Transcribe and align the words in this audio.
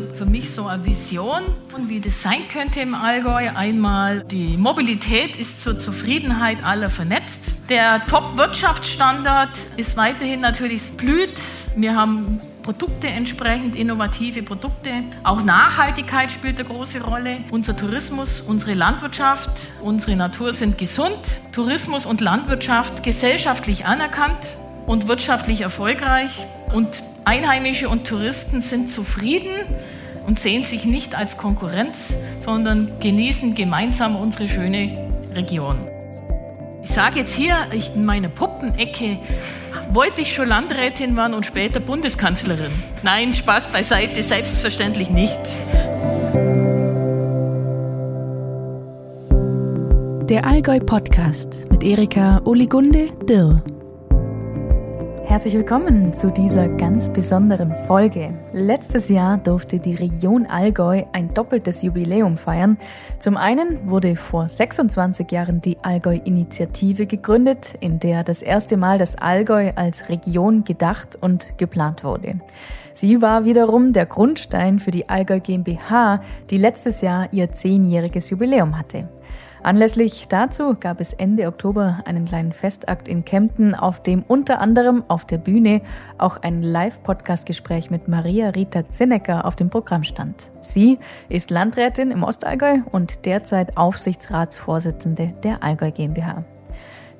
für 0.00 0.26
mich 0.26 0.50
so 0.50 0.66
eine 0.66 0.84
Vision, 0.84 1.42
wie 1.88 2.00
das 2.00 2.22
sein 2.22 2.40
könnte 2.52 2.80
im 2.80 2.94
Allgäu. 2.94 3.50
Einmal, 3.54 4.20
die 4.20 4.56
Mobilität 4.56 5.36
ist 5.36 5.62
zur 5.62 5.78
Zufriedenheit 5.78 6.64
aller 6.64 6.90
vernetzt. 6.90 7.54
Der 7.68 8.04
Top-Wirtschaftsstandard 8.06 9.56
ist 9.76 9.96
weiterhin 9.96 10.40
natürlich, 10.40 10.92
blüht. 10.92 11.38
Wir 11.76 11.94
haben 11.94 12.40
Produkte 12.62 13.06
entsprechend, 13.06 13.76
innovative 13.76 14.42
Produkte. 14.42 14.90
Auch 15.22 15.42
Nachhaltigkeit 15.42 16.32
spielt 16.32 16.58
eine 16.58 16.68
große 16.68 17.00
Rolle. 17.00 17.36
Unser 17.50 17.76
Tourismus, 17.76 18.40
unsere 18.40 18.74
Landwirtschaft, 18.74 19.50
unsere 19.80 20.16
Natur 20.16 20.52
sind 20.52 20.76
gesund. 20.76 21.18
Tourismus 21.52 22.06
und 22.06 22.20
Landwirtschaft 22.20 23.02
gesellschaftlich 23.02 23.86
anerkannt 23.86 24.56
und 24.86 25.06
wirtschaftlich 25.06 25.60
erfolgreich. 25.60 26.44
Und 26.74 27.02
Einheimische 27.24 27.88
und 27.88 28.06
Touristen 28.06 28.60
sind 28.60 28.88
zufrieden 28.88 29.50
und 30.26 30.38
sehen 30.38 30.64
sich 30.64 30.84
nicht 30.84 31.16
als 31.16 31.36
Konkurrenz, 31.36 32.16
sondern 32.44 32.90
genießen 33.00 33.54
gemeinsam 33.54 34.16
unsere 34.16 34.48
schöne 34.48 35.08
Region. 35.34 35.76
Ich 36.82 36.90
sage 36.90 37.20
jetzt 37.20 37.34
hier 37.34 37.56
in 37.94 38.04
meiner 38.04 38.28
Puppenecke, 38.28 39.18
wollte 39.92 40.20
ich 40.22 40.34
schon 40.34 40.48
Landrätin 40.48 41.16
werden 41.16 41.34
und 41.34 41.46
später 41.46 41.80
Bundeskanzlerin. 41.80 42.70
Nein, 43.02 43.34
Spaß 43.34 43.68
beiseite, 43.68 44.22
selbstverständlich 44.22 45.10
nicht. 45.10 45.38
Der 50.28 50.44
Allgäu 50.44 50.80
Podcast 50.80 51.66
mit 51.70 51.84
Erika 51.84 52.40
Oligunde 52.44 53.10
Dirr. 53.28 53.62
Herzlich 55.36 55.52
willkommen 55.52 56.14
zu 56.14 56.30
dieser 56.30 56.66
ganz 56.66 57.12
besonderen 57.12 57.74
Folge. 57.74 58.30
Letztes 58.54 59.10
Jahr 59.10 59.36
durfte 59.36 59.78
die 59.78 59.94
Region 59.94 60.46
Allgäu 60.46 61.02
ein 61.12 61.34
doppeltes 61.34 61.82
Jubiläum 61.82 62.38
feiern. 62.38 62.78
Zum 63.18 63.36
einen 63.36 63.90
wurde 63.90 64.16
vor 64.16 64.48
26 64.48 65.30
Jahren 65.30 65.60
die 65.60 65.76
Allgäu-Initiative 65.82 67.04
gegründet, 67.04 67.74
in 67.80 68.00
der 68.00 68.24
das 68.24 68.40
erste 68.40 68.78
Mal 68.78 68.96
das 68.96 69.16
Allgäu 69.16 69.72
als 69.76 70.08
Region 70.08 70.64
gedacht 70.64 71.18
und 71.20 71.58
geplant 71.58 72.02
wurde. 72.02 72.40
Sie 72.92 73.20
war 73.20 73.44
wiederum 73.44 73.92
der 73.92 74.06
Grundstein 74.06 74.78
für 74.78 74.90
die 74.90 75.10
Allgäu 75.10 75.40
GmbH, 75.40 76.22
die 76.48 76.56
letztes 76.56 77.02
Jahr 77.02 77.28
ihr 77.30 77.52
zehnjähriges 77.52 78.30
Jubiläum 78.30 78.78
hatte. 78.78 79.06
Anlässlich 79.66 80.28
dazu 80.28 80.76
gab 80.78 81.00
es 81.00 81.12
Ende 81.12 81.48
Oktober 81.48 81.98
einen 82.04 82.24
kleinen 82.24 82.52
Festakt 82.52 83.08
in 83.08 83.24
Kempten, 83.24 83.74
auf 83.74 84.00
dem 84.00 84.22
unter 84.22 84.60
anderem 84.60 85.02
auf 85.08 85.24
der 85.24 85.38
Bühne 85.38 85.82
auch 86.18 86.36
ein 86.36 86.62
Live-Podcast-Gespräch 86.62 87.90
mit 87.90 88.06
Maria 88.06 88.50
Rita 88.50 88.88
Zinnecker 88.88 89.44
auf 89.44 89.56
dem 89.56 89.68
Programm 89.68 90.04
stand. 90.04 90.52
Sie 90.60 91.00
ist 91.28 91.50
Landrätin 91.50 92.12
im 92.12 92.22
Ostallgäu 92.22 92.78
und 92.92 93.26
derzeit 93.26 93.76
Aufsichtsratsvorsitzende 93.76 95.34
der 95.42 95.64
Allgäu 95.64 95.90
GmbH. 95.90 96.44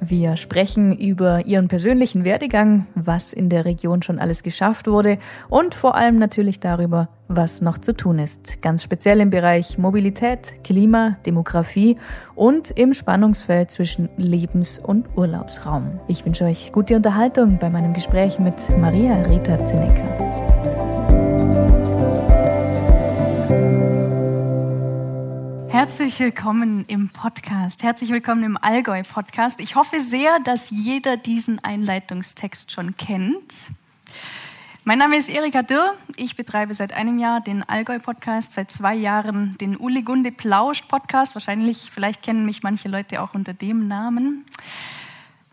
Wir 0.00 0.36
sprechen 0.36 0.96
über 0.96 1.46
Ihren 1.46 1.68
persönlichen 1.68 2.24
Werdegang, 2.24 2.86
was 2.94 3.32
in 3.32 3.48
der 3.48 3.64
Region 3.64 4.02
schon 4.02 4.18
alles 4.18 4.42
geschafft 4.42 4.86
wurde 4.86 5.18
und 5.48 5.74
vor 5.74 5.94
allem 5.94 6.18
natürlich 6.18 6.60
darüber, 6.60 7.08
was 7.28 7.62
noch 7.62 7.78
zu 7.78 7.94
tun 7.94 8.18
ist. 8.18 8.60
Ganz 8.62 8.82
speziell 8.82 9.20
im 9.20 9.30
Bereich 9.30 9.78
Mobilität, 9.78 10.62
Klima, 10.62 11.16
Demografie 11.24 11.96
und 12.34 12.70
im 12.70 12.92
Spannungsfeld 12.92 13.70
zwischen 13.70 14.08
Lebens- 14.16 14.78
und 14.78 15.06
Urlaubsraum. 15.16 15.98
Ich 16.08 16.24
wünsche 16.24 16.44
euch 16.44 16.72
gute 16.72 16.96
Unterhaltung 16.96 17.58
bei 17.58 17.70
meinem 17.70 17.94
Gespräch 17.94 18.38
mit 18.38 18.56
Maria 18.78 19.14
Rita 19.22 19.64
Zinecker. 19.64 20.45
Herzlich 25.68 26.20
willkommen 26.20 26.84
im 26.86 27.08
Podcast. 27.08 27.82
Herzlich 27.82 28.10
willkommen 28.10 28.44
im 28.44 28.56
Allgäu-Podcast. 28.56 29.60
Ich 29.60 29.74
hoffe 29.74 30.00
sehr, 30.00 30.38
dass 30.40 30.70
jeder 30.70 31.16
diesen 31.16 31.62
Einleitungstext 31.62 32.72
schon 32.72 32.96
kennt. 32.96 33.72
Mein 34.84 34.98
Name 34.98 35.16
ist 35.16 35.28
Erika 35.28 35.62
Dürr. 35.62 35.94
Ich 36.16 36.36
betreibe 36.36 36.72
seit 36.72 36.92
einem 36.92 37.18
Jahr 37.18 37.40
den 37.40 37.62
Allgäu-Podcast, 37.68 38.52
seit 38.52 38.70
zwei 38.70 38.94
Jahren 38.94 39.58
den 39.58 39.76
Uli 39.76 40.02
Gunde 40.02 40.30
Plauscht-Podcast. 40.30 41.34
Wahrscheinlich, 41.34 41.90
vielleicht 41.90 42.22
kennen 42.22 42.46
mich 42.46 42.62
manche 42.62 42.88
Leute 42.88 43.20
auch 43.20 43.34
unter 43.34 43.52
dem 43.52 43.88
Namen. 43.88 44.46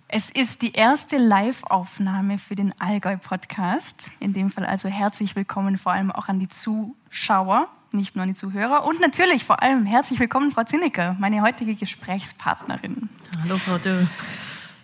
Es 0.07 0.29
ist 0.29 0.61
die 0.61 0.73
erste 0.73 1.17
Live-Aufnahme 1.17 2.37
für 2.37 2.53
den 2.53 2.79
Allgäu-Podcast. 2.79 4.11
In 4.19 4.31
dem 4.31 4.51
Fall 4.51 4.65
also 4.65 4.87
herzlich 4.87 5.35
willkommen 5.35 5.75
vor 5.75 5.91
allem 5.91 6.11
auch 6.11 6.27
an 6.27 6.39
die 6.39 6.49
Zuschauer 6.49 7.67
nicht 7.93 8.15
nur 8.15 8.23
an 8.23 8.29
die 8.29 8.35
Zuhörer. 8.35 8.85
Und 8.85 8.99
natürlich 8.99 9.43
vor 9.43 9.61
allem 9.61 9.85
herzlich 9.85 10.19
willkommen, 10.19 10.51
Frau 10.51 10.63
Zinnecker, 10.63 11.15
meine 11.19 11.41
heutige 11.41 11.75
Gesprächspartnerin. 11.75 13.09
Hallo, 13.43 13.57
Frau 13.57 13.77
Dö. 13.77 14.05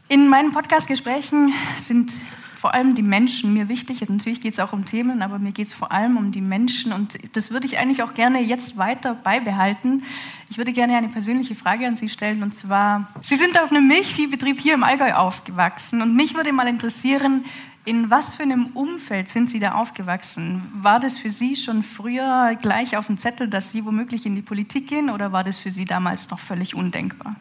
In 0.07 0.27
meinen 0.29 0.51
Podcast-Gesprächen 0.53 1.51
sind 1.75 2.11
vor 2.55 2.73
allem 2.73 2.93
die 2.93 3.01
Menschen 3.01 3.53
mir 3.53 3.67
wichtig. 3.67 4.07
Natürlich 4.07 4.41
geht 4.41 4.53
es 4.53 4.59
auch 4.59 4.73
um 4.73 4.85
Themen, 4.85 5.21
aber 5.21 5.39
mir 5.39 5.53
geht 5.53 5.67
es 5.67 5.73
vor 5.73 5.91
allem 5.91 6.17
um 6.17 6.31
die 6.31 6.41
Menschen. 6.41 6.91
Und 6.91 7.17
das 7.35 7.51
würde 7.51 7.65
ich 7.65 7.79
eigentlich 7.79 8.03
auch 8.03 8.13
gerne 8.13 8.41
jetzt 8.41 8.77
weiter 8.77 9.15
beibehalten. 9.15 10.03
Ich 10.49 10.57
würde 10.57 10.71
gerne 10.71 10.97
eine 10.97 11.09
persönliche 11.09 11.55
Frage 11.55 11.87
an 11.87 11.95
Sie 11.95 12.09
stellen. 12.09 12.43
Und 12.43 12.57
zwar, 12.57 13.07
Sie 13.21 13.35
sind 13.35 13.59
auf 13.59 13.71
einem 13.71 13.87
Milchviehbetrieb 13.87 14.59
hier 14.59 14.73
im 14.75 14.83
Allgäu 14.83 15.13
aufgewachsen. 15.13 16.01
Und 16.01 16.15
mich 16.15 16.35
würde 16.35 16.51
mal 16.53 16.67
interessieren, 16.67 17.45
in 17.89 18.11
was 18.11 18.35
für 18.35 18.43
einem 18.43 18.67
Umfeld 18.75 19.29
sind 19.29 19.49
Sie 19.49 19.59
da 19.59 19.73
aufgewachsen? 19.73 20.61
War 20.75 20.99
das 20.99 21.17
für 21.17 21.31
Sie 21.31 21.55
schon 21.55 21.81
früher 21.81 22.55
gleich 22.61 22.95
auf 22.95 23.07
dem 23.07 23.17
Zettel, 23.17 23.47
dass 23.47 23.71
Sie 23.71 23.83
womöglich 23.83 24.27
in 24.27 24.35
die 24.35 24.43
Politik 24.43 24.85
gehen 24.85 25.09
oder 25.09 25.31
war 25.31 25.43
das 25.43 25.57
für 25.57 25.71
Sie 25.71 25.85
damals 25.85 26.29
noch 26.29 26.37
völlig 26.37 26.75
undenkbar? 26.75 27.35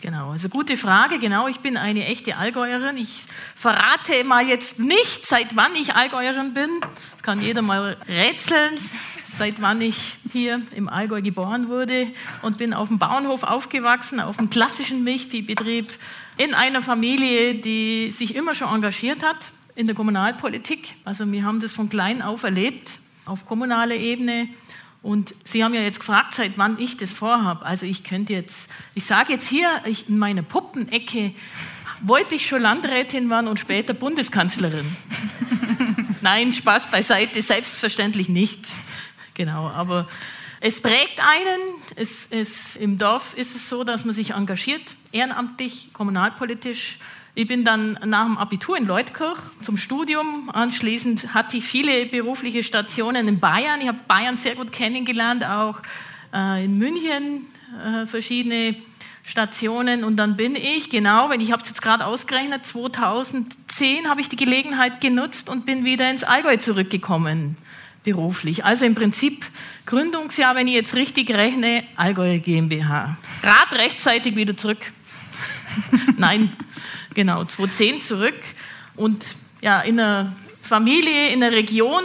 Genau, 0.00 0.30
also 0.30 0.48
gute 0.48 0.76
Frage. 0.76 1.18
Genau, 1.18 1.48
ich 1.48 1.58
bin 1.58 1.76
eine 1.76 2.06
echte 2.06 2.36
Allgäuerin. 2.36 2.96
Ich 2.96 3.24
verrate 3.56 4.22
mal 4.24 4.46
jetzt 4.46 4.78
nicht, 4.78 5.26
seit 5.26 5.56
wann 5.56 5.74
ich 5.74 5.94
Allgäuerin 5.94 6.54
bin. 6.54 6.70
Das 6.80 7.22
kann 7.22 7.40
jeder 7.40 7.62
mal 7.62 7.96
rätseln, 8.08 8.78
seit 9.26 9.60
wann 9.60 9.80
ich 9.80 10.14
hier 10.32 10.62
im 10.74 10.88
Allgäu 10.88 11.20
geboren 11.20 11.68
wurde 11.68 12.06
und 12.42 12.58
bin 12.58 12.74
auf 12.74 12.88
dem 12.88 12.98
Bauernhof 12.98 13.42
aufgewachsen, 13.42 14.20
auf 14.20 14.38
einem 14.38 14.50
klassischen 14.50 15.02
Milchviehbetrieb 15.02 15.88
in 16.36 16.54
einer 16.54 16.80
Familie, 16.80 17.56
die 17.56 18.12
sich 18.12 18.36
immer 18.36 18.54
schon 18.54 18.72
engagiert 18.72 19.24
hat 19.24 19.50
in 19.74 19.86
der 19.86 19.96
Kommunalpolitik. 19.96 20.94
Also 21.04 21.30
wir 21.30 21.44
haben 21.44 21.60
das 21.60 21.74
von 21.74 21.88
klein 21.88 22.22
auf 22.22 22.44
erlebt, 22.44 22.98
auf 23.26 23.46
kommunaler 23.46 23.96
Ebene. 23.96 24.48
Und 25.02 25.34
Sie 25.44 25.62
haben 25.62 25.74
ja 25.74 25.80
jetzt 25.80 26.00
gefragt, 26.00 26.34
seit 26.34 26.58
wann 26.58 26.78
ich 26.78 26.96
das 26.96 27.12
vorhabe. 27.12 27.64
Also 27.64 27.86
ich 27.86 28.04
könnte 28.04 28.32
jetzt, 28.32 28.70
ich 28.94 29.04
sage 29.04 29.32
jetzt 29.32 29.48
hier 29.48 29.68
ich, 29.86 30.08
in 30.08 30.18
meiner 30.18 30.42
Puppenecke, 30.42 31.32
wollte 32.00 32.34
ich 32.34 32.46
schon 32.46 32.62
Landrätin 32.62 33.30
werden 33.30 33.48
und 33.48 33.58
später 33.58 33.94
Bundeskanzlerin. 33.94 34.86
Nein, 36.20 36.52
Spaß 36.52 36.90
beiseite, 36.90 37.40
selbstverständlich 37.42 38.28
nicht. 38.28 38.66
Genau, 39.34 39.68
aber 39.68 40.08
es 40.60 40.80
prägt 40.80 41.20
einen. 41.20 41.60
Es, 41.94 42.28
es, 42.30 42.76
Im 42.76 42.98
Dorf 42.98 43.34
ist 43.36 43.54
es 43.54 43.68
so, 43.68 43.84
dass 43.84 44.04
man 44.04 44.14
sich 44.14 44.32
engagiert, 44.32 44.82
ehrenamtlich, 45.12 45.90
kommunalpolitisch. 45.92 46.98
Ich 47.38 47.46
bin 47.46 47.62
dann 47.62 47.96
nach 48.04 48.24
dem 48.24 48.36
Abitur 48.36 48.76
in 48.76 48.84
Leutkirch 48.84 49.38
zum 49.62 49.76
Studium. 49.76 50.50
Anschließend 50.52 51.34
hatte 51.34 51.58
ich 51.58 51.64
viele 51.64 52.06
berufliche 52.06 52.64
Stationen 52.64 53.28
in 53.28 53.38
Bayern. 53.38 53.80
Ich 53.80 53.86
habe 53.86 53.98
Bayern 54.08 54.36
sehr 54.36 54.56
gut 54.56 54.72
kennengelernt, 54.72 55.44
auch 55.44 55.76
äh, 56.34 56.64
in 56.64 56.78
München 56.78 57.46
äh, 57.86 58.06
verschiedene 58.06 58.74
Stationen. 59.22 60.02
Und 60.02 60.16
dann 60.16 60.36
bin 60.36 60.56
ich, 60.56 60.90
genau, 60.90 61.30
wenn 61.30 61.40
ich 61.40 61.52
habe 61.52 61.62
es 61.62 61.68
jetzt 61.68 61.80
gerade 61.80 62.06
ausgerechnet, 62.06 62.66
2010 62.66 64.08
habe 64.08 64.20
ich 64.20 64.28
die 64.28 64.34
Gelegenheit 64.34 65.00
genutzt 65.00 65.48
und 65.48 65.64
bin 65.64 65.84
wieder 65.84 66.10
ins 66.10 66.24
Allgäu 66.24 66.56
zurückgekommen 66.56 67.56
beruflich. 68.02 68.64
Also 68.64 68.84
im 68.84 68.96
Prinzip 68.96 69.46
Gründungsjahr, 69.86 70.56
wenn 70.56 70.66
ich 70.66 70.74
jetzt 70.74 70.96
richtig 70.96 71.30
rechne, 71.30 71.84
Allgäu 71.94 72.40
GmbH. 72.40 73.16
Grad 73.42 73.78
rechtzeitig 73.78 74.34
wieder 74.34 74.56
zurück. 74.56 74.92
Nein, 76.16 76.52
genau, 77.18 77.44
2010 77.44 78.00
zurück. 78.00 78.36
Und 78.94 79.34
ja, 79.60 79.80
in 79.80 79.98
einer 79.98 80.36
Familie, 80.62 81.30
in 81.30 81.42
einer 81.42 81.52
Region, 81.52 82.04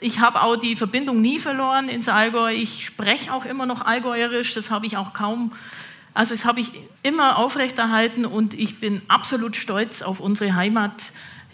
ich 0.00 0.20
habe 0.20 0.40
auch 0.40 0.56
die 0.56 0.74
Verbindung 0.74 1.20
nie 1.20 1.38
verloren 1.38 1.90
ins 1.90 2.08
Allgäu. 2.08 2.54
Ich 2.54 2.86
spreche 2.86 3.34
auch 3.34 3.44
immer 3.44 3.66
noch 3.66 3.84
Allgäuerisch, 3.84 4.54
das 4.54 4.70
habe 4.70 4.86
ich 4.86 4.96
auch 4.96 5.12
kaum. 5.12 5.52
Also 6.14 6.32
das 6.34 6.46
habe 6.46 6.60
ich 6.60 6.72
immer 7.02 7.36
aufrechterhalten 7.36 8.24
und 8.24 8.54
ich 8.54 8.80
bin 8.80 9.02
absolut 9.06 9.54
stolz 9.54 10.00
auf 10.00 10.18
unsere 10.18 10.54
Heimat 10.54 10.94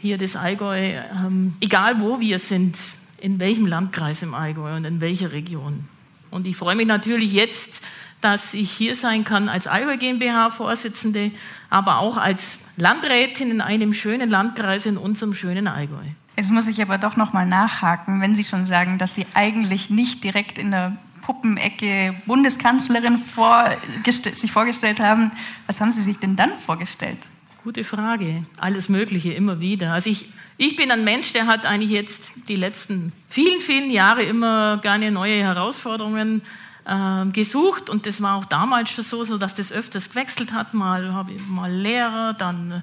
hier 0.01 0.17
des 0.17 0.37
Allgäu, 0.37 0.79
ähm, 0.79 1.57
egal 1.61 1.99
wo 1.99 2.21
wir 2.21 2.39
sind 2.39 2.79
in 3.19 3.41
welchem 3.41 3.67
Landkreis 3.67 4.23
im 4.23 4.35
Allgäu 4.35 4.77
und 4.77 4.85
in 4.85 5.01
welcher 5.01 5.33
Region. 5.33 5.89
Und 6.31 6.47
ich 6.47 6.57
freue 6.57 6.77
mich 6.77 6.87
natürlich 6.87 7.33
jetzt, 7.33 7.83
dass 8.25 8.55
ich 8.55 8.71
hier 8.71 8.97
sein 8.97 9.23
kann 9.23 9.51
als 9.51 9.67
Allgäu 9.67 9.99
GmbH-Vorsitzende, 9.99 11.31
aber 11.69 11.99
auch 11.99 12.17
als 12.17 12.61
Landrätin 12.79 13.51
in 13.51 13.61
einem 13.61 13.93
schönen 13.93 14.31
Landkreis 14.31 14.87
in 14.87 14.97
unserem 14.97 15.35
schönen 15.35 15.69
Allgäu. 15.69 16.03
Jetzt 16.37 16.51
muss 16.51 16.67
ich 16.67 16.81
aber 16.81 16.97
doch 16.97 17.17
noch 17.17 17.35
mal 17.35 17.45
nachhaken, 17.45 18.23
wenn 18.23 18.35
Sie 18.35 18.43
schon 18.43 18.65
sagen, 18.65 18.97
dass 18.97 19.15
Sie 19.15 19.27
eigentlich 19.35 19.91
nicht 19.91 20.25
direkt 20.25 20.59
in 20.59 20.71
der 20.71 20.97
Puppenecke 21.21 22.15
Bundeskanzlerin 22.25 23.19
sich 24.33 24.53
vorgestellt 24.53 25.01
haben. 25.01 25.31
Was 25.67 25.81
haben 25.81 25.93
Sie 25.93 26.01
sich 26.01 26.19
denn 26.19 26.35
dann 26.35 26.57
vorgestellt? 26.57 27.19
Gute 27.63 27.85
Frage. 27.85 28.45
Alles 28.59 28.89
Mögliche, 28.89 29.33
immer 29.33 29.61
wieder. 29.61 29.93
Also 29.93 30.11
ich, 30.11 30.27
ich 30.57 30.77
bin 30.77 30.91
ein 30.91 31.05
Mensch, 31.05 31.33
der 31.33 31.47
hat 31.47 31.67
eigentlich 31.67 31.91
jetzt 31.91 32.49
die 32.49 32.57
letzten 32.57 33.13
vielen, 33.29 33.61
vielen 33.61 33.91
Jahre 33.91 34.23
immer 34.23 34.79
gerne 34.79 35.11
neue 35.11 35.43
Herausforderungen 35.43 36.43
äh, 36.85 37.27
gesucht 37.27 37.91
und 37.91 38.07
das 38.07 38.23
war 38.23 38.37
auch 38.37 38.45
damals 38.45 38.91
schon 38.91 39.05
so, 39.05 39.25
so 39.25 39.39
dass 39.39 39.55
das 39.55 39.73
öfters 39.73 40.11
gewechselt 40.11 40.53
hat. 40.53 40.75
Mal 40.75 41.13
habe 41.13 41.33
ich 41.33 41.47
mal 41.47 41.71
Lehrer, 41.71 42.35
dann 42.35 42.83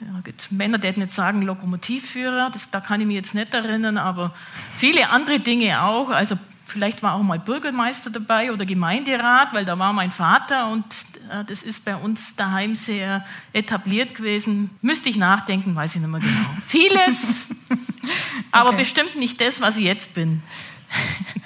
ja, 0.00 0.32
Männer, 0.50 0.78
die 0.78 0.88
jetzt 0.88 1.14
sagen 1.14 1.42
Lokomotivführer, 1.42 2.50
das, 2.52 2.70
da 2.70 2.80
kann 2.80 3.00
ich 3.00 3.06
mich 3.06 3.16
jetzt 3.16 3.34
nicht 3.34 3.54
erinnern, 3.54 3.96
aber 3.96 4.34
viele 4.76 5.10
andere 5.10 5.40
Dinge 5.40 5.82
auch. 5.82 6.10
Also 6.10 6.36
Vielleicht 6.68 7.00
war 7.04 7.14
auch 7.14 7.22
mal 7.22 7.38
Bürgermeister 7.38 8.10
dabei 8.10 8.52
oder 8.52 8.66
Gemeinderat, 8.66 9.54
weil 9.54 9.64
da 9.64 9.78
war 9.78 9.92
mein 9.92 10.10
Vater 10.10 10.68
und 10.72 10.84
äh, 11.30 11.44
das 11.44 11.62
ist 11.62 11.84
bei 11.84 11.94
uns 11.94 12.34
daheim 12.34 12.74
sehr 12.74 13.24
etabliert 13.52 14.16
gewesen. 14.16 14.70
Müsste 14.82 15.08
ich 15.08 15.16
nachdenken, 15.16 15.76
weiß 15.76 15.94
ich 15.94 16.00
nicht 16.00 16.10
mehr 16.10 16.18
genau. 16.18 16.50
Vieles, 16.66 17.46
aber 18.50 18.70
okay. 18.70 18.78
bestimmt 18.78 19.14
nicht 19.14 19.40
das, 19.40 19.60
was 19.60 19.76
ich 19.76 19.84
jetzt 19.84 20.14
bin. 20.14 20.42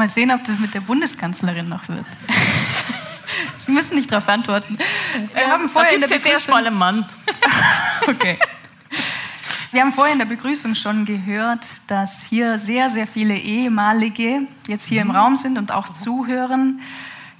Mal 0.00 0.08
sehen, 0.08 0.30
ob 0.30 0.42
das 0.44 0.58
mit 0.58 0.72
der 0.72 0.80
Bundeskanzlerin 0.80 1.68
noch 1.68 1.86
wird. 1.86 2.06
Sie 3.56 3.70
müssen 3.70 3.96
nicht 3.96 4.10
darauf 4.10 4.26
antworten. 4.30 4.78
Wir 5.34 5.46
haben 5.46 5.68
vorher 5.68 5.92
da 5.92 5.98
gibt 5.98 6.10
jetzt 6.10 6.26
erstmal 6.26 6.66
einen 6.66 6.74
Mann. 6.74 7.04
okay. 8.08 8.38
Wir 9.72 9.82
haben 9.82 9.92
vorhin 9.92 10.14
in 10.14 10.20
der 10.20 10.34
Begrüßung 10.34 10.74
schon 10.74 11.04
gehört, 11.04 11.66
dass 11.88 12.22
hier 12.22 12.56
sehr, 12.56 12.88
sehr 12.88 13.06
viele 13.06 13.36
ehemalige 13.36 14.46
jetzt 14.68 14.86
hier 14.86 15.02
im 15.02 15.08
mhm. 15.08 15.16
Raum 15.16 15.36
sind 15.36 15.58
und 15.58 15.70
auch 15.70 15.90
zuhören. 15.90 16.80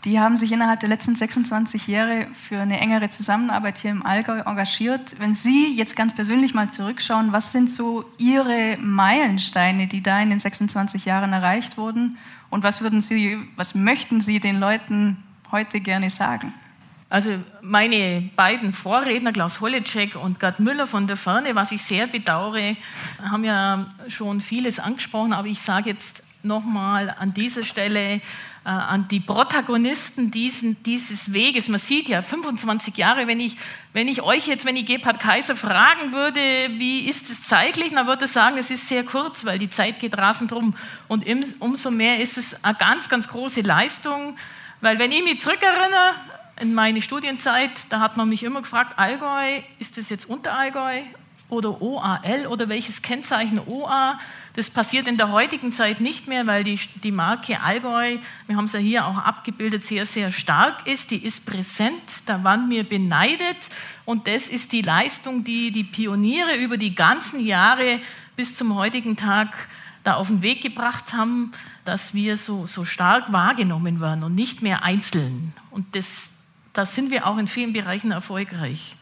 Die 0.06 0.18
haben 0.18 0.38
sich 0.38 0.50
innerhalb 0.50 0.80
der 0.80 0.88
letzten 0.88 1.14
26 1.14 1.86
Jahre 1.86 2.26
für 2.32 2.58
eine 2.58 2.80
engere 2.80 3.10
Zusammenarbeit 3.10 3.76
hier 3.76 3.90
im 3.90 4.04
Allgäu 4.04 4.38
engagiert. 4.38 5.18
Wenn 5.18 5.34
Sie 5.34 5.74
jetzt 5.74 5.94
ganz 5.94 6.14
persönlich 6.14 6.54
mal 6.54 6.70
zurückschauen, 6.70 7.32
was 7.32 7.52
sind 7.52 7.70
so 7.70 8.04
Ihre 8.16 8.78
Meilensteine, 8.78 9.88
die 9.88 10.02
da 10.02 10.22
in 10.22 10.30
den 10.30 10.38
26 10.38 11.04
Jahren 11.04 11.34
erreicht 11.34 11.76
wurden? 11.76 12.16
Und 12.48 12.62
was 12.62 12.80
würden 12.80 13.02
Sie, 13.02 13.38
was 13.56 13.74
möchten 13.74 14.22
Sie 14.22 14.40
den 14.40 14.58
Leuten 14.58 15.22
heute 15.52 15.80
gerne 15.80 16.08
sagen? 16.08 16.54
Also 17.10 17.32
meine 17.60 18.30
beiden 18.36 18.72
Vorredner, 18.72 19.32
Klaus 19.32 19.60
Holleczek 19.60 20.16
und 20.16 20.40
Gerd 20.40 20.60
Müller 20.60 20.86
von 20.86 21.08
der 21.08 21.18
Ferne, 21.18 21.54
was 21.56 21.72
ich 21.72 21.82
sehr 21.82 22.06
bedauere, 22.06 22.76
haben 23.22 23.44
ja 23.44 23.84
schon 24.08 24.40
vieles 24.40 24.78
angesprochen, 24.78 25.34
aber 25.34 25.48
ich 25.48 25.58
sage 25.58 25.90
jetzt 25.90 26.22
nochmal 26.42 27.14
an 27.18 27.34
dieser 27.34 27.62
Stelle 27.62 28.22
an 28.64 29.08
die 29.08 29.20
Protagonisten 29.20 30.30
diesen, 30.30 30.82
dieses 30.82 31.32
Weges. 31.32 31.68
Man 31.68 31.80
sieht 31.80 32.08
ja 32.08 32.20
25 32.20 32.96
Jahre, 32.96 33.26
wenn 33.26 33.40
ich, 33.40 33.56
wenn 33.92 34.06
ich 34.06 34.22
euch 34.22 34.46
jetzt, 34.46 34.66
wenn 34.66 34.76
ich 34.76 34.84
Gebhard 34.84 35.18
Kaiser 35.18 35.56
fragen 35.56 36.12
würde, 36.12 36.40
wie 36.76 37.08
ist 37.08 37.30
es 37.30 37.44
zeitlich, 37.44 37.92
dann 37.94 38.06
würde 38.06 38.26
er 38.26 38.28
sagen, 38.28 38.58
es 38.58 38.70
ist 38.70 38.86
sehr 38.88 39.04
kurz, 39.04 39.44
weil 39.46 39.58
die 39.58 39.70
Zeit 39.70 39.98
geht 39.98 40.16
rasend 40.18 40.52
rum. 40.52 40.74
Und 41.08 41.26
im, 41.26 41.42
umso 41.58 41.90
mehr 41.90 42.20
ist 42.20 42.36
es 42.36 42.62
eine 42.62 42.74
ganz, 42.74 43.08
ganz 43.08 43.28
große 43.28 43.62
Leistung, 43.62 44.36
weil 44.82 44.98
wenn 44.98 45.10
ich 45.12 45.24
mich 45.24 45.40
zurückerinnere, 45.40 46.14
in 46.60 46.74
meine 46.74 47.00
Studienzeit, 47.00 47.70
da 47.88 48.00
hat 48.00 48.18
man 48.18 48.28
mich 48.28 48.42
immer 48.42 48.60
gefragt, 48.60 48.98
Allgäu, 48.98 49.62
ist 49.78 49.96
das 49.96 50.10
jetzt 50.10 50.28
Unterallgäu 50.28 51.00
oder 51.48 51.80
OAL 51.80 52.46
oder 52.48 52.68
welches 52.68 53.00
Kennzeichen 53.00 53.60
OA? 53.66 54.18
Das 54.60 54.68
passiert 54.68 55.08
in 55.08 55.16
der 55.16 55.32
heutigen 55.32 55.72
Zeit 55.72 56.00
nicht 56.00 56.28
mehr, 56.28 56.46
weil 56.46 56.64
die, 56.64 56.78
die 57.02 57.12
Marke 57.12 57.62
Allgäu, 57.62 58.18
wir 58.46 58.56
haben 58.56 58.66
es 58.66 58.74
ja 58.74 58.78
hier 58.78 59.06
auch 59.06 59.16
abgebildet, 59.16 59.86
sehr, 59.86 60.04
sehr 60.04 60.32
stark 60.32 60.86
ist. 60.86 61.12
Die 61.12 61.24
ist 61.24 61.46
präsent, 61.46 61.94
da 62.26 62.44
waren 62.44 62.68
wir 62.68 62.86
beneidet 62.86 63.56
und 64.04 64.26
das 64.26 64.48
ist 64.48 64.72
die 64.72 64.82
Leistung, 64.82 65.44
die 65.44 65.70
die 65.70 65.84
Pioniere 65.84 66.56
über 66.56 66.76
die 66.76 66.94
ganzen 66.94 67.40
Jahre 67.40 68.00
bis 68.36 68.54
zum 68.54 68.74
heutigen 68.74 69.16
Tag 69.16 69.48
da 70.04 70.16
auf 70.16 70.28
den 70.28 70.42
Weg 70.42 70.60
gebracht 70.60 71.14
haben, 71.14 71.52
dass 71.86 72.12
wir 72.12 72.36
so, 72.36 72.66
so 72.66 72.84
stark 72.84 73.32
wahrgenommen 73.32 73.98
werden 74.02 74.24
und 74.24 74.34
nicht 74.34 74.60
mehr 74.60 74.82
einzeln. 74.82 75.54
Und 75.70 75.96
das, 75.96 76.32
da 76.74 76.84
sind 76.84 77.10
wir 77.10 77.26
auch 77.26 77.38
in 77.38 77.48
vielen 77.48 77.72
Bereichen 77.72 78.10
erfolgreich. 78.10 78.94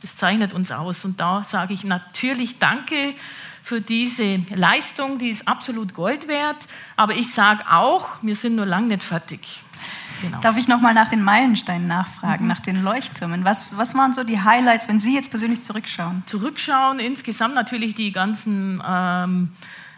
Das 0.00 0.16
zeichnet 0.16 0.54
uns 0.54 0.72
aus. 0.72 1.04
Und 1.04 1.20
da 1.20 1.42
sage 1.42 1.74
ich 1.74 1.84
natürlich 1.84 2.58
Danke 2.58 3.12
für 3.64 3.80
diese 3.80 4.42
Leistung, 4.54 5.16
die 5.16 5.30
ist 5.30 5.48
absolut 5.48 5.94
Gold 5.94 6.28
wert. 6.28 6.68
Aber 6.96 7.16
ich 7.16 7.32
sage 7.32 7.64
auch, 7.70 8.08
wir 8.20 8.36
sind 8.36 8.56
nur 8.56 8.66
lang 8.66 8.88
nicht 8.88 9.02
fertig. 9.02 9.62
Genau. 10.20 10.38
Darf 10.42 10.58
ich 10.58 10.68
nochmal 10.68 10.92
nach 10.92 11.08
den 11.08 11.22
Meilensteinen 11.22 11.86
nachfragen, 11.86 12.44
mhm. 12.44 12.48
nach 12.48 12.60
den 12.60 12.84
Leuchttürmen? 12.84 13.46
Was, 13.46 13.78
was 13.78 13.94
waren 13.94 14.12
so 14.12 14.22
die 14.22 14.42
Highlights, 14.42 14.86
wenn 14.88 15.00
Sie 15.00 15.14
jetzt 15.14 15.30
persönlich 15.30 15.62
zurückschauen? 15.62 16.24
Zurückschauen, 16.26 16.98
insgesamt 16.98 17.54
natürlich 17.54 17.94
die 17.94 18.12
ganzen 18.12 18.82
ähm, 18.86 19.48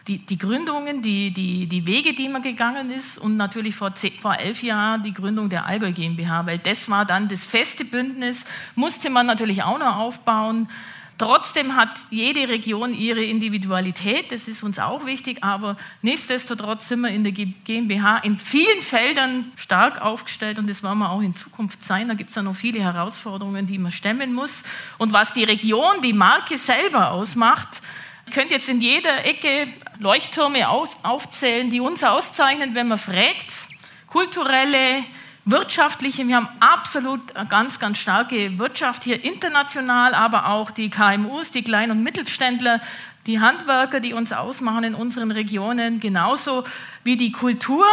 die, 0.07 0.19
die 0.19 0.39
Gründungen, 0.39 1.03
die, 1.03 1.33
die, 1.33 1.67
die 1.67 1.87
Wege, 1.87 2.15
die 2.15 2.29
man 2.29 2.43
gegangen 2.43 2.93
ist 2.93 3.19
und 3.19 3.37
natürlich 3.37 3.75
vor, 3.75 3.97
zehn, 3.97 4.13
vor 4.13 4.37
elf 4.37 4.63
Jahren 4.63 5.03
die 5.03 5.13
Gründung 5.13 5.49
der 5.49 5.67
Allgäu 5.67 5.91
GmbH, 5.91 6.47
weil 6.47 6.59
das 6.59 6.89
war 6.89 7.05
dann 7.05 7.27
das 7.27 7.45
feste 7.45 7.85
Bündnis, 7.85 8.45
musste 8.77 9.11
man 9.11 9.27
natürlich 9.27 9.65
auch 9.65 9.81
noch 9.81 9.97
aufbauen. 9.97 10.69
Trotzdem 11.19 11.77
hat 11.77 11.89
jede 12.11 12.47
Region 12.51 12.93
ihre 12.93 13.25
Individualität, 13.25 14.33
das 14.33 14.49
ist 14.49 14.63
uns 14.63 14.79
auch 14.79 15.07
wichtig, 15.07 15.43
aber 15.43 15.79
nichtsdestotrotz 16.03 16.89
sind 16.89 17.01
wir 17.01 17.09
in 17.09 17.25
der 17.25 17.33
GmbH 17.33 18.19
in 18.19 18.37
vielen 18.37 18.83
Feldern 18.83 19.51
stark 19.57 20.03
aufgestellt 20.03 20.59
und 20.59 20.69
das 20.69 20.83
wollen 20.83 20.99
wir 20.99 21.11
auch 21.11 21.23
in 21.23 21.35
Zukunft 21.35 21.83
sein. 21.83 22.09
Da 22.09 22.15
gibt 22.15 22.31
es 22.31 22.37
ja 22.37 22.43
noch 22.43 22.55
viele 22.55 22.81
Herausforderungen, 22.81 23.67
die 23.67 23.79
man 23.79 23.93
stemmen 23.93 24.35
muss. 24.35 24.63
Und 24.99 25.15
was 25.15 25.33
die 25.33 25.45
Region, 25.45 26.03
die 26.03 26.13
Marke 26.13 26.59
selber 26.59 27.13
ausmacht, 27.13 27.81
könnt 28.35 28.51
jetzt 28.51 28.69
in 28.69 28.83
jeder 28.83 29.25
Ecke 29.25 29.69
Leuchttürme 29.99 30.69
aufzählen, 30.69 31.71
die 31.71 31.81
uns 31.81 32.05
auszeichnen, 32.05 32.75
wenn 32.75 32.89
man 32.89 32.99
fragt. 32.99 33.69
Kulturelle, 34.09 35.03
wirtschaftliche, 35.47 36.27
wir 36.27 36.37
haben 36.37 36.49
absolut 36.61 37.35
eine 37.35 37.49
ganz, 37.49 37.79
ganz 37.79 37.99
starke 37.99 38.59
Wirtschaft 38.59 39.05
hier 39.05 39.25
international, 39.25 40.13
aber 40.13 40.49
auch 40.49 40.71
die 40.71 40.91
KMUs, 40.91 41.53
die 41.53 41.63
Klein- 41.63 41.93
und 41.93 42.03
Mittelständler, 42.03 42.81
die 43.27 43.41
Handwerker, 43.41 44.01
die 44.01 44.13
uns 44.13 44.33
ausmachen 44.33 44.85
in 44.85 44.95
unseren 44.95 45.31
Regionen, 45.31 46.01
genauso 46.01 46.65
wie 47.05 47.17
die 47.17 47.33
Kultur 47.33 47.87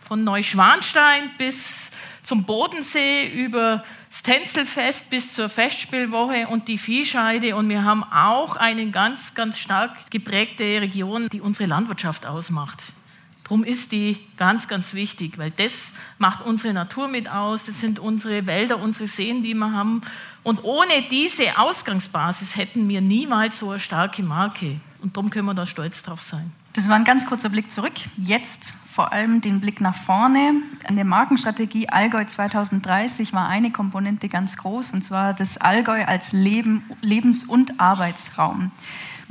von 0.00 0.24
Neuschwanstein 0.24 1.30
bis 1.38 1.90
zum 2.22 2.44
Bodensee 2.44 3.26
über 3.26 3.82
das 4.08 4.22
Tänzelfest 4.22 5.10
bis 5.10 5.34
zur 5.34 5.48
Festspielwoche 5.48 6.46
und 6.48 6.68
die 6.68 6.78
Viehscheide. 6.78 7.56
Und 7.56 7.68
wir 7.68 7.84
haben 7.84 8.04
auch 8.04 8.56
eine 8.56 8.90
ganz, 8.90 9.34
ganz 9.34 9.58
stark 9.58 10.10
geprägte 10.10 10.64
Region, 10.80 11.28
die 11.30 11.40
unsere 11.40 11.68
Landwirtschaft 11.68 12.26
ausmacht. 12.26 12.92
Darum 13.52 13.64
ist 13.64 13.92
die 13.92 14.18
ganz, 14.38 14.66
ganz 14.66 14.94
wichtig, 14.94 15.36
weil 15.36 15.50
das 15.50 15.92
macht 16.16 16.46
unsere 16.46 16.72
Natur 16.72 17.06
mit 17.06 17.28
aus, 17.30 17.64
das 17.64 17.80
sind 17.80 17.98
unsere 17.98 18.46
Wälder, 18.46 18.78
unsere 18.78 19.06
Seen, 19.06 19.42
die 19.42 19.52
wir 19.52 19.72
haben. 19.72 20.00
Und 20.42 20.64
ohne 20.64 21.02
diese 21.10 21.58
Ausgangsbasis 21.58 22.56
hätten 22.56 22.88
wir 22.88 23.02
niemals 23.02 23.58
so 23.58 23.68
eine 23.68 23.78
starke 23.78 24.22
Marke. 24.22 24.80
Und 25.02 25.18
darum 25.18 25.28
können 25.28 25.44
wir 25.44 25.52
da 25.52 25.66
stolz 25.66 26.02
drauf 26.02 26.22
sein. 26.22 26.50
Das 26.72 26.88
war 26.88 26.96
ein 26.96 27.04
ganz 27.04 27.26
kurzer 27.26 27.50
Blick 27.50 27.70
zurück. 27.70 27.92
Jetzt 28.16 28.72
vor 28.92 29.12
allem 29.12 29.42
den 29.42 29.60
Blick 29.60 29.82
nach 29.82 29.96
vorne. 29.96 30.54
An 30.88 30.96
der 30.96 31.04
Markenstrategie 31.04 31.90
Allgäu 31.90 32.24
2030 32.24 33.34
war 33.34 33.48
eine 33.48 33.70
Komponente 33.70 34.30
ganz 34.30 34.56
groß, 34.56 34.92
und 34.92 35.04
zwar 35.04 35.34
das 35.34 35.58
Allgäu 35.58 36.06
als 36.06 36.32
Leben, 36.32 36.84
Lebens- 37.02 37.44
und 37.44 37.78
Arbeitsraum. 37.78 38.70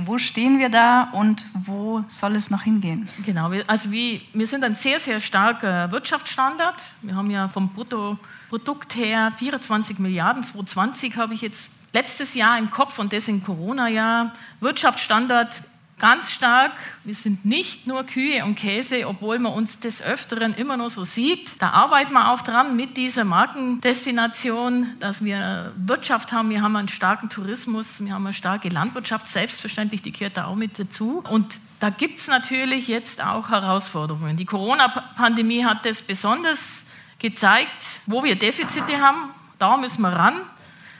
Wo 0.05 0.17
stehen 0.17 0.59
wir 0.59 0.69
da 0.69 1.09
und 1.11 1.45
wo 1.53 2.03
soll 2.07 2.35
es 2.35 2.49
noch 2.49 2.63
hingehen? 2.63 3.07
Genau, 3.25 3.51
also 3.67 3.91
wie, 3.91 4.21
wir 4.33 4.47
sind 4.47 4.63
ein 4.63 4.75
sehr, 4.75 4.99
sehr 4.99 5.19
starker 5.19 5.91
Wirtschaftsstandard. 5.91 6.81
Wir 7.01 7.15
haben 7.15 7.29
ja 7.29 7.47
vom 7.47 7.69
Bruttoprodukt 7.69 8.95
her 8.95 9.31
24 9.37 9.99
Milliarden, 9.99 10.43
2020 10.43 11.17
habe 11.17 11.33
ich 11.33 11.41
jetzt 11.41 11.71
letztes 11.93 12.33
Jahr 12.33 12.57
im 12.57 12.71
Kopf 12.71 12.99
und 12.99 13.13
das 13.13 13.27
im 13.27 13.43
Corona-Jahr. 13.43 14.33
Wirtschaftsstandard 14.59 15.61
ganz 16.01 16.31
stark. 16.31 16.71
Wir 17.03 17.13
sind 17.13 17.45
nicht 17.45 17.85
nur 17.85 18.03
Kühe 18.03 18.43
und 18.43 18.55
Käse, 18.55 19.07
obwohl 19.07 19.37
man 19.37 19.53
uns 19.53 19.79
des 19.79 20.01
Öfteren 20.01 20.55
immer 20.55 20.75
nur 20.75 20.89
so 20.89 21.05
sieht. 21.05 21.61
Da 21.61 21.69
arbeiten 21.69 22.11
wir 22.13 22.31
auch 22.31 22.41
dran 22.41 22.75
mit 22.75 22.97
dieser 22.97 23.23
Markendestination, 23.23 24.87
dass 24.99 25.23
wir 25.23 25.71
Wirtschaft 25.77 26.31
haben. 26.31 26.49
Wir 26.49 26.63
haben 26.63 26.75
einen 26.75 26.87
starken 26.87 27.29
Tourismus, 27.29 28.03
wir 28.03 28.13
haben 28.13 28.25
eine 28.25 28.33
starke 28.33 28.69
Landwirtschaft, 28.69 29.27
selbstverständlich, 29.27 30.01
die 30.01 30.11
gehört 30.11 30.37
da 30.37 30.45
auch 30.45 30.55
mit 30.55 30.79
dazu. 30.79 31.23
Und 31.29 31.59
da 31.79 31.91
gibt 31.91 32.17
es 32.17 32.27
natürlich 32.27 32.87
jetzt 32.87 33.23
auch 33.23 33.49
Herausforderungen. 33.49 34.37
Die 34.37 34.45
Corona-Pandemie 34.45 35.65
hat 35.65 35.85
das 35.85 36.01
besonders 36.01 36.87
gezeigt, 37.19 38.01
wo 38.07 38.23
wir 38.23 38.35
Defizite 38.35 38.99
haben. 39.01 39.29
Da 39.59 39.77
müssen 39.77 40.01
wir 40.01 40.09
ran. 40.09 40.33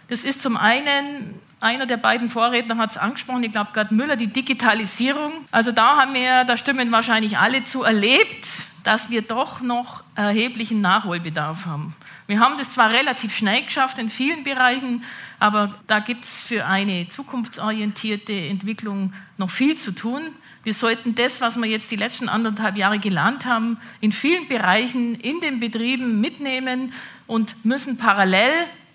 Das 0.10 0.24
ist 0.24 0.44
zum 0.44 0.58
einen 0.58 1.40
einer 1.62 1.86
der 1.86 1.98
beiden 1.98 2.30
Vorredner 2.30 2.78
hat 2.78 2.92
es 2.92 2.98
angesprochen, 2.98 3.44
ich 3.44 3.52
glaube 3.52 3.72
gerade 3.72 3.94
Müller, 3.94 4.18
die 4.18 4.28
Digitalisierung. 4.28 5.32
Also 5.52 5.72
da 5.72 5.98
haben 5.98 6.14
wir, 6.14 6.44
da 6.44 6.58
stimmen 6.58 6.92
wahrscheinlich 6.92 7.38
alle 7.38 7.64
zu, 7.64 7.84
erlebt, 7.84 8.48
dass 8.84 9.12
wir 9.12 9.22
doch 9.22 9.62
noch 9.62 10.04
erheblichen 10.16 10.82
Nachholbedarf 10.82 11.68
haben. 11.68 11.96
Wir 12.26 12.40
haben 12.40 12.58
das 12.58 12.74
zwar 12.74 12.92
relativ 12.92 13.36
schnell 13.36 13.64
geschafft 13.64 14.00
in 14.00 14.10
vielen 14.10 14.44
Bereichen, 14.44 15.04
aber 15.40 15.76
da 15.88 16.00
gibt 16.00 16.24
es 16.24 16.44
für 16.44 16.66
eine 16.66 17.08
zukunftsorientierte 17.10 18.34
Entwicklung 18.34 19.14
noch 19.38 19.50
viel 19.50 19.78
zu 19.78 19.92
tun. 19.92 20.22
Wir 20.64 20.74
sollten 20.74 21.14
das, 21.14 21.42
was 21.42 21.58
wir 21.58 21.68
jetzt 21.68 21.92
die 21.92 21.96
letzten 21.96 22.30
anderthalb 22.30 22.78
Jahre 22.78 23.00
gelernt 23.00 23.46
haben, 23.46 23.78
in 24.00 24.12
vielen 24.12 24.48
Bereichen 24.48 25.16
in 25.16 25.42
den 25.42 25.60
Betrieben 25.60 26.22
mitnehmen 26.22 26.94
und 27.28 27.66
müssen 27.66 27.98
parallel 27.98 28.52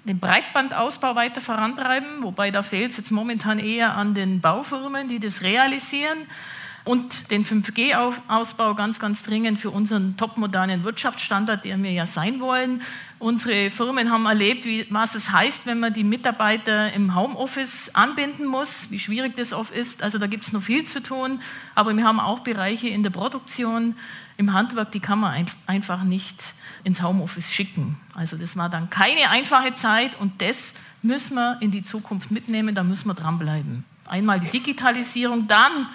den 0.06 0.20
Breitbandausbau 0.20 1.16
weiter 1.16 1.40
vorantreiben, 1.40 2.22
wobei 2.22 2.50
da 2.50 2.62
fehlt 2.62 2.92
es 2.92 2.96
jetzt 2.96 3.10
momentan 3.10 3.58
eher 3.58 3.96
an 3.96 4.14
den 4.14 4.40
Baufirmen, 4.40 5.08
die 5.08 5.18
das 5.18 5.42
realisieren. 5.42 6.18
Und 6.84 7.32
den 7.32 7.44
5G-Ausbau 7.44 8.74
ganz, 8.76 9.00
ganz 9.00 9.24
dringend 9.24 9.58
für 9.58 9.70
unseren 9.70 10.16
topmodernen 10.16 10.84
Wirtschaftsstandard, 10.84 11.64
der 11.64 11.82
wir 11.82 11.90
ja 11.90 12.06
sein 12.06 12.38
wollen. 12.38 12.80
Unsere 13.18 13.70
Firmen 13.70 14.12
haben 14.12 14.24
erlebt, 14.26 14.66
wie, 14.66 14.86
was 14.90 15.16
es 15.16 15.32
heißt, 15.32 15.66
wenn 15.66 15.80
man 15.80 15.92
die 15.92 16.04
Mitarbeiter 16.04 16.92
im 16.92 17.16
Homeoffice 17.16 17.92
anbinden 17.96 18.46
muss, 18.46 18.92
wie 18.92 19.00
schwierig 19.00 19.34
das 19.34 19.52
oft 19.52 19.74
ist. 19.74 20.04
Also 20.04 20.18
da 20.18 20.28
gibt 20.28 20.44
es 20.44 20.52
noch 20.52 20.62
viel 20.62 20.84
zu 20.84 21.02
tun. 21.02 21.40
Aber 21.74 21.96
wir 21.96 22.04
haben 22.04 22.20
auch 22.20 22.40
Bereiche 22.40 22.86
in 22.86 23.02
der 23.02 23.10
Produktion, 23.10 23.96
im 24.36 24.52
Handwerk, 24.52 24.92
die 24.92 25.00
kann 25.00 25.20
man 25.20 25.46
einfach 25.66 26.02
nicht 26.02 26.54
ins 26.84 27.02
Homeoffice 27.02 27.52
schicken. 27.52 27.98
Also 28.14 28.36
das 28.36 28.56
war 28.56 28.68
dann 28.68 28.90
keine 28.90 29.30
einfache 29.30 29.74
Zeit 29.74 30.12
und 30.20 30.40
das 30.42 30.74
müssen 31.02 31.34
wir 31.34 31.58
in 31.60 31.70
die 31.70 31.84
Zukunft 31.84 32.30
mitnehmen, 32.30 32.74
da 32.74 32.82
müssen 32.82 33.08
wir 33.08 33.14
dranbleiben. 33.14 33.84
Einmal 34.06 34.40
die 34.40 34.50
Digitalisierung, 34.50 35.46
dann 35.48 35.88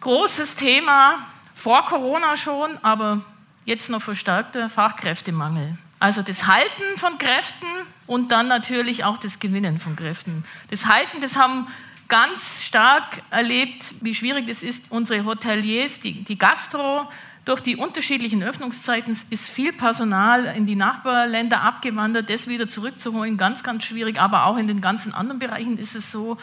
großes 0.00 0.54
Thema, 0.54 1.14
vor 1.54 1.84
Corona 1.86 2.36
schon, 2.36 2.70
aber 2.82 3.24
jetzt 3.64 3.90
noch 3.90 4.00
verstärkter 4.00 4.70
Fachkräftemangel. 4.70 5.76
Also 5.98 6.22
das 6.22 6.46
Halten 6.46 6.96
von 6.96 7.18
Kräften 7.18 7.66
und 8.06 8.30
dann 8.30 8.46
natürlich 8.46 9.02
auch 9.02 9.18
das 9.18 9.40
Gewinnen 9.40 9.80
von 9.80 9.96
Kräften. 9.96 10.44
Das 10.70 10.86
Halten, 10.86 11.20
das 11.20 11.36
haben 11.36 11.66
ganz 12.06 12.62
stark 12.62 13.22
erlebt, 13.30 13.96
wie 14.00 14.14
schwierig 14.14 14.48
es 14.48 14.62
ist, 14.62 14.86
unsere 14.90 15.24
Hoteliers, 15.24 16.00
die, 16.00 16.24
die 16.24 16.38
Gastro, 16.38 17.08
durch 17.48 17.60
die 17.60 17.76
unterschiedlichen 17.76 18.42
Öffnungszeiten 18.42 19.16
ist 19.30 19.48
viel 19.48 19.72
Personal 19.72 20.44
in 20.56 20.66
die 20.66 20.76
Nachbarländer 20.76 21.62
abgewandert, 21.62 22.28
das 22.28 22.46
wieder 22.46 22.68
zurückzuholen, 22.68 23.38
ganz, 23.38 23.62
ganz 23.62 23.84
schwierig. 23.84 24.20
Aber 24.20 24.44
auch 24.44 24.58
in 24.58 24.68
den 24.68 24.82
ganzen 24.82 25.14
anderen 25.14 25.38
Bereichen 25.38 25.78
ist 25.78 25.94
es 25.94 26.12
so. 26.12 26.36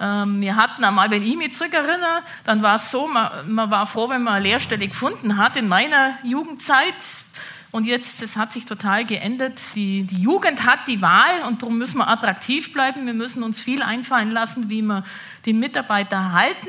Ähm, 0.00 0.40
wir 0.40 0.56
hatten 0.56 0.82
einmal, 0.82 1.10
wenn 1.10 1.22
ich 1.22 1.36
mich 1.36 1.54
zurückerinnere, 1.54 2.22
dann 2.44 2.62
war 2.62 2.76
es 2.76 2.90
so, 2.90 3.06
man, 3.06 3.30
man 3.52 3.70
war 3.70 3.86
froh, 3.86 4.08
wenn 4.08 4.22
man 4.22 4.34
eine 4.34 4.44
Lehrstelle 4.44 4.88
gefunden 4.88 5.36
hat 5.36 5.56
in 5.56 5.68
meiner 5.68 6.16
Jugendzeit. 6.22 6.94
Und 7.72 7.84
jetzt, 7.84 8.22
das 8.22 8.36
hat 8.36 8.52
sich 8.52 8.64
total 8.64 9.04
geändert. 9.04 9.60
Die, 9.74 10.04
die, 10.04 10.16
Jugend 10.16 10.64
hat 10.64 10.86
die 10.86 11.02
Wahl 11.02 11.42
und 11.48 11.62
darum 11.62 11.76
müssen 11.76 11.98
wir 11.98 12.08
attraktiv 12.08 12.72
bleiben. 12.72 13.06
Wir 13.06 13.14
müssen 13.14 13.42
uns 13.42 13.60
viel 13.60 13.82
einfallen 13.82 14.30
lassen, 14.30 14.70
wie 14.70 14.82
wir 14.82 15.04
die 15.44 15.52
Mitarbeiter 15.52 16.32
halten. 16.32 16.68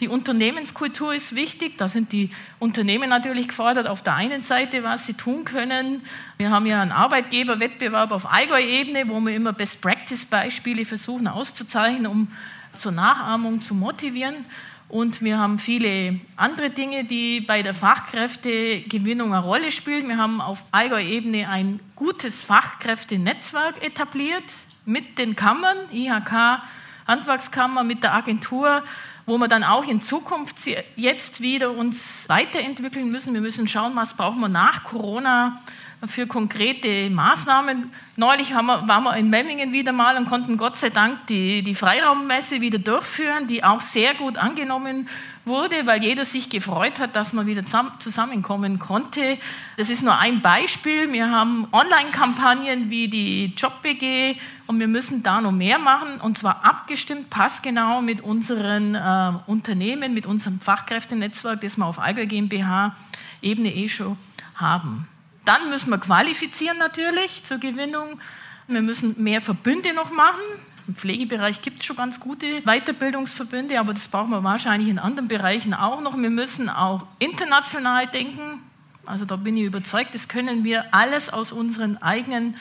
Die 0.00 0.08
Unternehmenskultur 0.08 1.14
ist 1.14 1.34
wichtig. 1.34 1.76
Da 1.78 1.88
sind 1.88 2.12
die 2.12 2.30
Unternehmen 2.58 3.10
natürlich 3.10 3.48
gefordert, 3.48 3.86
auf 3.86 4.02
der 4.02 4.14
einen 4.14 4.40
Seite, 4.40 4.84
was 4.84 5.06
sie 5.06 5.14
tun 5.14 5.44
können. 5.44 6.02
Wir 6.38 6.50
haben 6.50 6.66
ja 6.66 6.80
einen 6.80 6.92
Arbeitgeberwettbewerb 6.92 8.12
auf 8.12 8.32
Allgäu-Ebene, 8.32 9.08
wo 9.08 9.20
wir 9.20 9.34
immer 9.34 9.52
Best-Practice-Beispiele 9.52 10.84
versuchen 10.84 11.28
auszuzeichnen, 11.28 12.06
um 12.06 12.28
zur 12.74 12.92
Nachahmung 12.92 13.60
zu 13.60 13.74
motivieren. 13.74 14.36
Und 14.88 15.22
wir 15.22 15.38
haben 15.38 15.58
viele 15.58 16.20
andere 16.36 16.70
Dinge, 16.70 17.04
die 17.04 17.40
bei 17.40 17.62
der 17.62 17.74
Fachkräftegewinnung 17.74 19.34
eine 19.34 19.44
Rolle 19.44 19.72
spielen. 19.72 20.08
Wir 20.08 20.16
haben 20.16 20.40
auf 20.40 20.62
Allgäu-Ebene 20.70 21.48
ein 21.48 21.80
gutes 21.96 22.42
Fachkräftenetzwerk 22.42 23.84
etabliert 23.84 24.44
mit 24.84 25.18
den 25.18 25.34
Kammern, 25.34 25.76
IHK, 25.92 26.62
Handwerkskammer, 27.08 27.82
mit 27.82 28.04
der 28.04 28.14
Agentur, 28.14 28.84
wo 29.26 29.38
wir 29.38 29.48
dann 29.48 29.64
auch 29.64 29.84
in 29.88 30.00
Zukunft 30.00 30.56
jetzt 30.94 31.40
wieder 31.40 31.72
uns 31.72 32.28
weiterentwickeln 32.28 33.10
müssen. 33.10 33.34
Wir 33.34 33.40
müssen 33.40 33.66
schauen, 33.66 33.96
was 33.96 34.14
brauchen 34.14 34.38
wir 34.38 34.48
nach 34.48 34.84
Corona 34.84 35.60
für 36.04 36.26
konkrete 36.26 37.08
Maßnahmen. 37.10 37.90
Neulich 38.16 38.50
wir, 38.50 38.62
waren 38.86 39.04
wir 39.04 39.16
in 39.16 39.30
Memmingen 39.30 39.72
wieder 39.72 39.92
mal 39.92 40.16
und 40.16 40.26
konnten 40.26 40.58
Gott 40.58 40.76
sei 40.76 40.90
Dank 40.90 41.26
die, 41.28 41.62
die 41.62 41.74
Freiraummesse 41.74 42.60
wieder 42.60 42.78
durchführen, 42.78 43.46
die 43.46 43.64
auch 43.64 43.80
sehr 43.80 44.14
gut 44.14 44.36
angenommen 44.36 45.08
wurde, 45.46 45.86
weil 45.86 46.02
jeder 46.02 46.24
sich 46.24 46.50
gefreut 46.50 46.98
hat, 46.98 47.14
dass 47.16 47.32
man 47.32 47.46
wieder 47.46 47.62
zusammenkommen 47.98 48.78
konnte. 48.78 49.38
Das 49.76 49.90
ist 49.90 50.02
nur 50.02 50.18
ein 50.18 50.42
Beispiel. 50.42 51.12
Wir 51.12 51.30
haben 51.30 51.66
Online-Kampagnen 51.72 52.90
wie 52.90 53.08
die 53.08 53.54
Job-WG 53.56 54.36
und 54.66 54.80
wir 54.80 54.88
müssen 54.88 55.22
da 55.22 55.40
noch 55.40 55.52
mehr 55.52 55.78
machen 55.78 56.20
und 56.20 56.36
zwar 56.36 56.64
abgestimmt, 56.64 57.30
passgenau 57.30 58.02
mit 58.02 58.20
unseren 58.20 58.96
äh, 58.96 59.32
Unternehmen, 59.46 60.14
mit 60.14 60.26
unserem 60.26 60.60
Fachkräftenetzwerk, 60.60 61.60
das 61.60 61.76
wir 61.76 61.86
auf 61.86 61.98
Allgäu 61.98 62.26
GmbH 62.26 62.96
Ebene 63.40 63.72
eh 63.72 63.88
schon 63.88 64.16
haben. 64.56 65.06
Dann 65.46 65.70
müssen 65.70 65.90
wir 65.90 65.98
qualifizieren 65.98 66.76
natürlich 66.76 67.44
zur 67.44 67.58
Gewinnung. 67.58 68.20
Wir 68.66 68.82
müssen 68.82 69.14
mehr 69.22 69.40
Verbünde 69.40 69.94
noch 69.94 70.10
machen. 70.10 70.42
Im 70.88 70.96
Pflegebereich 70.96 71.62
gibt 71.62 71.80
es 71.80 71.86
schon 71.86 71.96
ganz 71.96 72.18
gute 72.18 72.62
Weiterbildungsverbünde, 72.62 73.78
aber 73.78 73.94
das 73.94 74.08
brauchen 74.08 74.30
wir 74.30 74.42
wahrscheinlich 74.42 74.88
in 74.88 74.98
anderen 74.98 75.28
Bereichen 75.28 75.72
auch 75.72 76.00
noch. 76.00 76.18
Wir 76.18 76.30
müssen 76.30 76.68
auch 76.68 77.06
international 77.20 78.08
denken. 78.08 78.60
Also 79.06 79.24
da 79.24 79.36
bin 79.36 79.56
ich 79.56 79.62
überzeugt, 79.62 80.16
das 80.16 80.26
können 80.26 80.64
wir 80.64 80.92
alles 80.92 81.32
aus 81.32 81.52
unseren 81.52 81.96
eigenen 82.02 82.56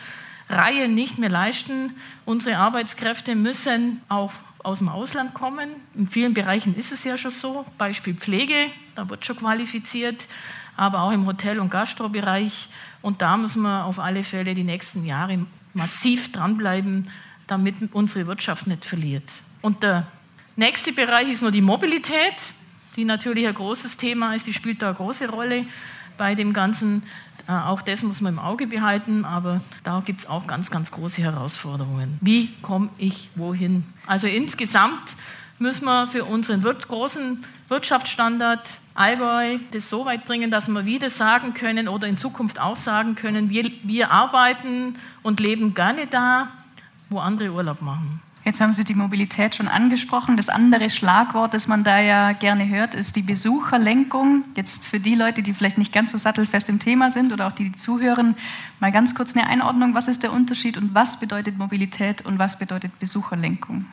Reihen 0.48 0.94
nicht 0.94 1.18
mehr 1.18 1.30
leisten. 1.30 1.96
Unsere 2.24 2.58
Arbeitskräfte 2.58 3.36
müssen 3.36 4.02
auch 4.10 4.32
aus 4.60 4.78
dem 4.78 4.90
Ausland 4.90 5.34
kommen. 5.34 5.70
In 5.96 6.08
vielen 6.08 6.36
Bereichen 6.36 6.76
ist 6.76 6.92
es 6.92 7.04
ja 7.04 7.18
schon 7.18 7.32
so. 7.32 7.66
Beispiel 7.80 8.14
Pflege, 8.14 8.70
da 8.94 9.10
wird 9.10 9.26
schon 9.26 9.38
qualifiziert 9.38 10.28
aber 10.78 11.02
auch 11.02 11.12
im 11.12 11.26
Hotel- 11.26 11.60
und 11.60 11.70
Gastrobereich. 11.70 12.70
Und 13.02 13.22
da 13.22 13.38
müssen 13.38 13.62
wir 13.62 13.86
auf 13.86 14.00
alle 14.00 14.24
Fälle 14.24 14.56
die 14.56 14.64
nächsten 14.64 15.06
Jahre 15.06 15.40
massiv 15.74 16.32
dranbleiben, 16.32 17.10
damit 17.48 17.76
unsere 17.94 18.28
Wirtschaft 18.28 18.68
nicht 18.68 18.86
verliert. 18.86 19.30
Und 19.62 19.84
der 19.84 20.08
nächste 20.56 20.94
Bereich 20.94 21.30
ist 21.30 21.42
nur 21.42 21.52
die 21.52 21.62
Mobilität, 21.62 22.34
die 22.96 23.06
natürlich 23.06 23.48
ein 23.48 23.54
großes 23.54 23.98
Thema 23.98 24.36
ist, 24.36 24.48
die 24.48 24.54
spielt 24.54 24.82
da 24.82 24.88
eine 24.88 24.96
große 24.96 25.30
Rolle 25.30 25.66
bei 26.18 26.36
dem 26.36 26.54
Ganzen. 26.54 27.04
Äh, 27.48 27.52
auch 27.52 27.82
das 27.82 28.04
muss 28.04 28.22
man 28.22 28.34
im 28.34 28.40
Auge 28.40 28.68
behalten, 28.68 29.26
aber 29.26 29.62
da 29.84 30.02
gibt 30.06 30.22
es 30.22 30.28
auch 30.28 30.48
ganz, 30.48 30.72
ganz 30.72 30.92
große 30.92 31.22
Herausforderungen. 31.22 32.18
Wie 32.22 32.54
komme 32.62 32.90
ich 32.98 33.30
wohin? 33.36 33.84
Also 34.08 34.28
insgesamt 34.28 35.16
müssen 35.60 35.86
wir 35.86 36.08
für 36.08 36.26
unseren 36.26 36.62
großen 36.62 37.44
Wirtschaftsstandard 37.68 38.68
Allgäu 38.96 39.60
das 39.72 39.90
so 39.90 40.06
weit 40.06 40.26
bringen, 40.26 40.50
dass 40.50 40.70
wir 40.70 40.86
wieder 40.86 41.10
sagen 41.10 41.54
können 41.54 41.90
oder 41.90 42.08
in 42.08 42.18
Zukunft 42.18 42.60
auch 42.60 42.78
sagen 42.78 43.16
können, 43.16 43.50
wir, 43.50 43.70
wir 43.84 44.10
arbeiten 44.10 44.96
und 45.22 45.42
leben 45.42 45.74
gerne 45.74 46.08
da, 46.08 46.48
wo 47.10 47.20
andere 47.20 47.52
Urlaub 47.52 47.82
machen. 47.82 48.22
Jetzt 48.46 48.62
haben 48.62 48.74
Sie 48.74 48.84
die 48.84 48.94
Mobilität 48.94 49.56
schon 49.56 49.68
angesprochen. 49.68 50.38
Das 50.38 50.50
andere 50.50 50.92
Schlagwort, 50.92 51.56
das 51.56 51.68
man 51.68 51.84
da 51.84 52.00
ja 52.00 52.32
gerne 52.32 52.70
hört, 52.70 52.94
ist 52.94 53.16
die 53.16 53.24
Besucherlenkung. 53.24 54.44
Jetzt 54.56 54.88
für 54.88 55.00
die 55.00 55.16
Leute, 55.16 55.42
die 55.42 55.52
vielleicht 55.52 55.80
nicht 55.80 55.92
ganz 55.92 56.12
so 56.12 56.18
sattelfest 56.20 56.70
im 56.70 56.80
Thema 56.80 57.10
sind 57.10 57.34
oder 57.34 57.48
auch 57.48 57.54
die, 57.54 57.72
die 57.72 57.76
zuhören, 57.76 58.36
mal 58.80 58.92
ganz 58.92 59.16
kurz 59.16 59.36
eine 59.36 59.48
Einordnung. 59.48 59.96
Was 59.96 60.08
ist 60.08 60.22
der 60.22 60.32
Unterschied 60.32 60.78
und 60.78 60.94
was 60.94 61.20
bedeutet 61.20 61.58
Mobilität 61.58 62.24
und 62.24 62.38
was 62.38 62.60
bedeutet 62.60 62.98
Besucherlenkung? 63.00 63.88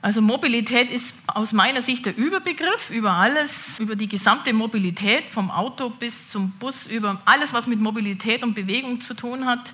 Also 0.00 0.22
Mobilität 0.22 0.92
ist 0.92 1.16
aus 1.26 1.52
meiner 1.52 1.82
Sicht 1.82 2.06
der 2.06 2.16
Überbegriff 2.16 2.90
über 2.90 3.12
alles, 3.12 3.80
über 3.80 3.96
die 3.96 4.08
gesamte 4.08 4.52
Mobilität, 4.52 5.24
vom 5.28 5.50
Auto 5.50 5.90
bis 5.90 6.30
zum 6.30 6.50
Bus, 6.52 6.86
über 6.86 7.20
alles, 7.24 7.52
was 7.52 7.66
mit 7.66 7.80
Mobilität 7.80 8.44
und 8.44 8.54
Bewegung 8.54 9.00
zu 9.00 9.14
tun 9.14 9.46
hat. 9.46 9.72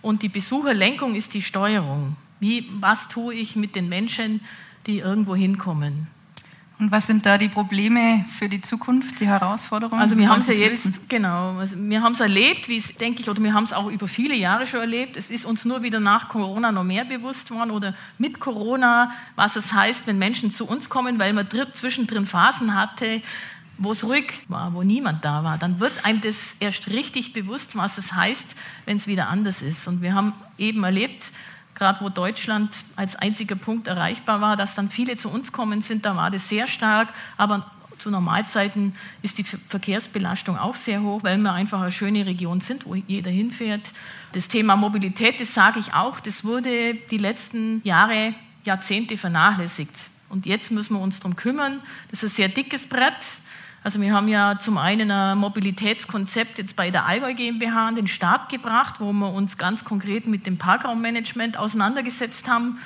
Und 0.00 0.22
die 0.22 0.28
Besucherlenkung 0.28 1.16
ist 1.16 1.34
die 1.34 1.42
Steuerung. 1.42 2.16
Wie, 2.38 2.68
was 2.78 3.08
tue 3.08 3.34
ich 3.34 3.56
mit 3.56 3.74
den 3.74 3.88
Menschen, 3.88 4.40
die 4.86 4.98
irgendwo 4.98 5.34
hinkommen? 5.34 6.06
Und 6.80 6.90
was 6.90 7.06
sind 7.06 7.24
da 7.24 7.38
die 7.38 7.48
Probleme 7.48 8.24
für 8.36 8.48
die 8.48 8.60
Zukunft, 8.60 9.20
die 9.20 9.28
Herausforderungen? 9.28 10.02
Also 10.02 10.18
wir 10.18 10.28
haben 10.28 10.40
es 10.40 10.48
ja 10.48 10.54
jetzt, 10.54 10.84
lösen? 10.86 11.00
genau, 11.08 11.56
also 11.58 11.76
wir 11.78 12.02
haben 12.02 12.14
es 12.14 12.20
erlebt, 12.20 12.68
wie 12.68 12.78
es, 12.78 12.94
denke 12.96 13.22
ich, 13.22 13.30
oder 13.30 13.40
wir 13.40 13.54
haben 13.54 13.62
es 13.62 13.72
auch 13.72 13.88
über 13.88 14.08
viele 14.08 14.34
Jahre 14.34 14.66
schon 14.66 14.80
erlebt. 14.80 15.16
Es 15.16 15.30
ist 15.30 15.44
uns 15.44 15.64
nur 15.64 15.82
wieder 15.82 16.00
nach 16.00 16.28
Corona 16.28 16.72
noch 16.72 16.82
mehr 16.82 17.04
bewusst 17.04 17.52
worden 17.52 17.70
oder 17.70 17.94
mit 18.18 18.40
Corona, 18.40 19.12
was 19.36 19.54
es 19.54 19.72
heißt, 19.72 20.08
wenn 20.08 20.18
Menschen 20.18 20.50
zu 20.50 20.66
uns 20.66 20.88
kommen, 20.88 21.20
weil 21.20 21.32
man 21.32 21.46
zwischendrin 21.74 22.26
Phasen 22.26 22.74
hatte, 22.74 23.22
wo 23.78 23.92
es 23.92 24.04
ruhig 24.04 24.32
war, 24.48 24.74
wo 24.74 24.82
niemand 24.82 25.24
da 25.24 25.44
war. 25.44 25.58
Dann 25.58 25.78
wird 25.78 26.04
einem 26.04 26.20
das 26.20 26.56
erst 26.58 26.88
richtig 26.88 27.32
bewusst, 27.32 27.76
was 27.76 27.98
es 27.98 28.14
heißt, 28.14 28.56
wenn 28.84 28.96
es 28.96 29.06
wieder 29.06 29.28
anders 29.28 29.62
ist. 29.62 29.86
Und 29.86 30.02
wir 30.02 30.14
haben 30.14 30.32
eben 30.58 30.82
erlebt, 30.82 31.30
gerade 31.74 32.00
wo 32.04 32.08
Deutschland 32.08 32.74
als 32.96 33.16
einziger 33.16 33.56
Punkt 33.56 33.86
erreichbar 33.86 34.40
war, 34.40 34.56
dass 34.56 34.74
dann 34.74 34.90
viele 34.90 35.16
zu 35.16 35.28
uns 35.28 35.52
kommen 35.52 35.82
sind, 35.82 36.04
da 36.04 36.16
war 36.16 36.30
das 36.30 36.48
sehr 36.48 36.66
stark, 36.66 37.12
aber 37.36 37.70
zu 37.98 38.10
Normalzeiten 38.10 38.94
ist 39.22 39.38
die 39.38 39.44
Verkehrsbelastung 39.44 40.58
auch 40.58 40.74
sehr 40.74 41.02
hoch, 41.02 41.22
weil 41.22 41.38
wir 41.38 41.52
einfach 41.52 41.80
eine 41.80 41.92
schöne 41.92 42.26
Region 42.26 42.60
sind, 42.60 42.86
wo 42.86 42.94
jeder 42.94 43.30
hinfährt. 43.30 43.92
Das 44.32 44.48
Thema 44.48 44.76
Mobilität, 44.76 45.40
das 45.40 45.54
sage 45.54 45.78
ich 45.78 45.94
auch, 45.94 46.20
das 46.20 46.44
wurde 46.44 46.94
die 46.94 47.18
letzten 47.18 47.80
Jahre, 47.84 48.34
Jahrzehnte 48.64 49.16
vernachlässigt. 49.16 49.94
Und 50.28 50.46
jetzt 50.46 50.72
müssen 50.72 50.94
wir 50.94 51.00
uns 51.00 51.20
darum 51.20 51.36
kümmern. 51.36 51.80
Das 52.10 52.22
ist 52.22 52.32
ein 52.32 52.36
sehr 52.36 52.48
dickes 52.48 52.86
Brett. 52.86 53.14
Also 53.84 54.00
wir 54.00 54.14
haben 54.14 54.28
ja 54.28 54.58
zum 54.58 54.78
einen 54.78 55.10
ein 55.10 55.36
Mobilitätskonzept 55.36 56.56
jetzt 56.56 56.74
bei 56.74 56.90
der 56.90 57.04
Allgäu 57.04 57.34
GmbH 57.34 57.88
an 57.88 57.96
den 57.96 58.06
Start 58.06 58.48
gebracht, 58.48 58.94
wo 58.98 59.12
wir 59.12 59.30
uns 59.30 59.58
ganz 59.58 59.84
konkret 59.84 60.26
mit 60.26 60.46
dem 60.46 60.56
Parkraummanagement 60.56 61.58
auseinandergesetzt 61.58 62.48
haben, 62.48 62.78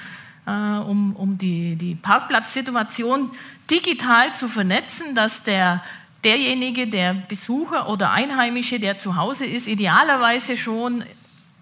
äh, 0.45 0.51
um, 0.51 1.15
um 1.15 1.39
die, 1.39 1.77
die 1.77 1.95
Parkplatzsituation 1.95 3.31
digital 3.71 4.35
zu 4.35 4.49
vernetzen, 4.49 5.15
dass 5.15 5.45
der, 5.45 5.85
derjenige, 6.25 6.89
der 6.89 7.15
Besucher 7.15 7.89
oder 7.89 8.11
Einheimische, 8.11 8.81
der 8.81 8.99
zu 8.99 9.15
Hause 9.15 9.47
ist, 9.47 9.69
idealerweise 9.69 10.57
schon 10.57 11.05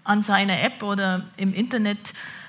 an 0.03 0.23
seiner 0.23 0.63
App 0.63 0.81
oder 0.81 1.25
im 1.37 1.53
Internet 1.53 1.99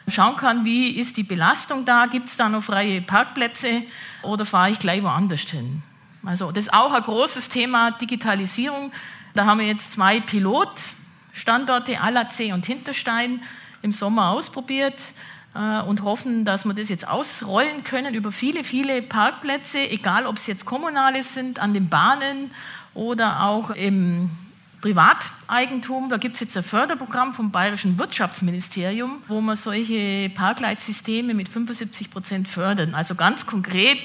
schauen 0.09 0.37
kann, 0.37 0.65
wie 0.65 0.93
ist 0.93 1.19
die 1.19 1.23
Belastung 1.23 1.85
da, 1.85 2.07
gibt 2.07 2.29
es 2.29 2.39
da 2.39 2.49
noch 2.49 2.63
freie 2.63 3.03
Parkplätze 3.03 3.83
oder 4.23 4.47
fahre 4.47 4.71
ich 4.71 4.79
gleich 4.79 5.03
woanders 5.03 5.41
hin. 5.41 5.83
Also 6.29 6.53
das 6.53 6.67
ist 6.67 6.75
auch 6.75 6.93
ein 6.93 7.03
großes 7.03 7.49
Thema 7.49 7.91
Digitalisierung. 7.91 8.93
Da 9.33 9.47
haben 9.47 9.61
wir 9.61 9.67
jetzt 9.67 9.95
zwei 9.95 10.21
Pilotstandorte, 10.21 12.03
Alatsee 12.03 12.53
und 12.53 12.67
Hinterstein, 12.67 13.41
im 13.81 13.93
Sommer 13.93 14.29
ausprobiert 14.29 15.01
äh, 15.55 15.81
und 15.81 16.03
hoffen, 16.03 16.45
dass 16.45 16.67
wir 16.67 16.75
das 16.75 16.91
jetzt 16.91 17.09
ausrollen 17.09 17.83
können 17.83 18.13
über 18.13 18.31
viele, 18.31 18.63
viele 18.63 19.01
Parkplätze, 19.01 19.79
egal 19.89 20.27
ob 20.27 20.37
es 20.37 20.47
jetzt 20.47 20.67
kommunale 20.67 21.23
sind, 21.23 21.61
an 21.61 21.73
den 21.73 21.89
Bahnen 21.89 22.51
oder 22.93 23.45
auch 23.45 23.71
im 23.71 24.29
Privateigentum. 24.83 26.11
Da 26.11 26.19
gibt 26.19 26.35
es 26.35 26.41
jetzt 26.41 26.59
ein 26.59 26.63
Förderprogramm 26.63 27.33
vom 27.33 27.51
Bayerischen 27.51 27.99
Wirtschaftsministerium, 27.99 29.23
wo 29.29 29.41
man 29.41 29.57
solche 29.57 30.29
Parkleitsysteme 30.29 31.33
mit 31.33 31.49
75 31.49 32.11
Prozent 32.11 32.49
fördern. 32.49 32.95
Also 32.95 33.15
ganz 33.15 33.47
konkret 33.47 34.03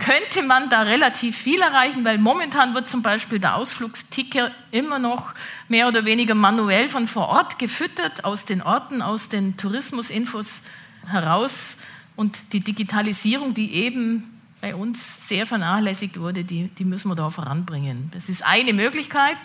könnte 0.00 0.42
man 0.42 0.68
da 0.70 0.82
relativ 0.82 1.36
viel 1.36 1.60
erreichen, 1.60 2.04
weil 2.04 2.18
momentan 2.18 2.74
wird 2.74 2.88
zum 2.88 3.02
Beispiel 3.02 3.38
der 3.38 3.54
Ausflugsticker 3.54 4.50
immer 4.72 4.98
noch 4.98 5.34
mehr 5.68 5.86
oder 5.86 6.04
weniger 6.04 6.34
manuell 6.34 6.88
von 6.88 7.06
vor 7.06 7.28
Ort 7.28 7.58
gefüttert, 7.58 8.24
aus 8.24 8.44
den 8.44 8.62
Orten, 8.62 9.02
aus 9.02 9.28
den 9.28 9.56
Tourismusinfos 9.56 10.62
heraus. 11.06 11.78
Und 12.16 12.52
die 12.52 12.60
Digitalisierung, 12.60 13.54
die 13.54 13.74
eben 13.74 14.40
bei 14.60 14.74
uns 14.74 15.28
sehr 15.28 15.46
vernachlässigt 15.46 16.18
wurde, 16.18 16.44
die, 16.44 16.68
die 16.68 16.84
müssen 16.84 17.08
wir 17.08 17.14
da 17.14 17.30
voranbringen. 17.30 18.10
Das 18.12 18.28
ist 18.28 18.44
eine 18.44 18.72
Möglichkeit. 18.72 19.36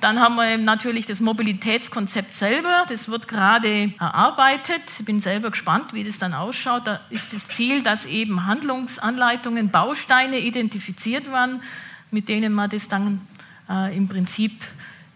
Dann 0.00 0.20
haben 0.20 0.36
wir 0.36 0.56
natürlich 0.58 1.06
das 1.06 1.20
Mobilitätskonzept 1.20 2.34
selber. 2.34 2.84
Das 2.88 3.08
wird 3.08 3.26
gerade 3.26 3.92
erarbeitet. 3.98 4.82
Ich 4.98 5.04
bin 5.04 5.20
selber 5.20 5.50
gespannt, 5.50 5.92
wie 5.94 6.04
das 6.04 6.18
dann 6.18 6.32
ausschaut. 6.32 6.86
Da 6.86 7.00
ist 7.10 7.32
das 7.32 7.48
Ziel, 7.48 7.82
dass 7.82 8.04
eben 8.04 8.46
Handlungsanleitungen, 8.46 9.70
Bausteine 9.70 10.38
identifiziert 10.38 11.30
werden, 11.32 11.62
mit 12.10 12.28
denen 12.28 12.52
man 12.52 12.70
das 12.70 12.88
dann 12.88 13.26
äh, 13.68 13.96
im 13.96 14.08
Prinzip 14.08 14.64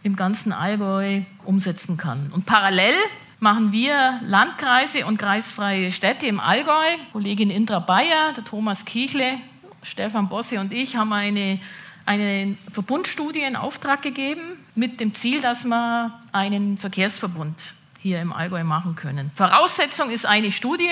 im 0.03 0.17
ganzen 0.17 0.53
Allgäu 0.53 1.23
umsetzen 1.45 1.97
kann. 1.97 2.31
Und 2.33 2.47
parallel 2.47 2.95
machen 3.41 3.73
wir 3.73 4.21
Landkreise 4.25 5.07
und 5.07 5.19
kreisfreie 5.19 5.93
Städte 5.93 6.27
im 6.27 6.41
Allgäu. 6.41 6.87
Kollegin 7.13 7.51
Indra 7.51 7.79
Bayer, 7.79 8.33
der 8.37 8.45
Thomas 8.45 8.85
Kichle, 8.85 9.39
Stefan 9.83 10.29
Bosse 10.29 10.61
und 10.61 10.73
ich 10.73 10.97
haben 10.97 11.13
eine 11.13 11.59
eine 12.07 12.57
Verbundstudie 12.73 13.43
in 13.43 13.57
Auftrag 13.57 14.03
gegeben 14.03 14.43
mit 14.75 15.01
dem 15.01 15.15
Ziel, 15.15 15.41
dass 15.41 15.65
wir 15.65 16.13
einen 16.33 16.79
Verkehrsverbund 16.79 17.57
hier 18.01 18.21
im 18.21 18.33
Allgäu 18.33 18.65
machen 18.65 18.97
können. 18.97 19.31
Voraussetzung 19.35 20.11
ist 20.11 20.27
eine 20.27 20.53
Studie, 20.53 20.91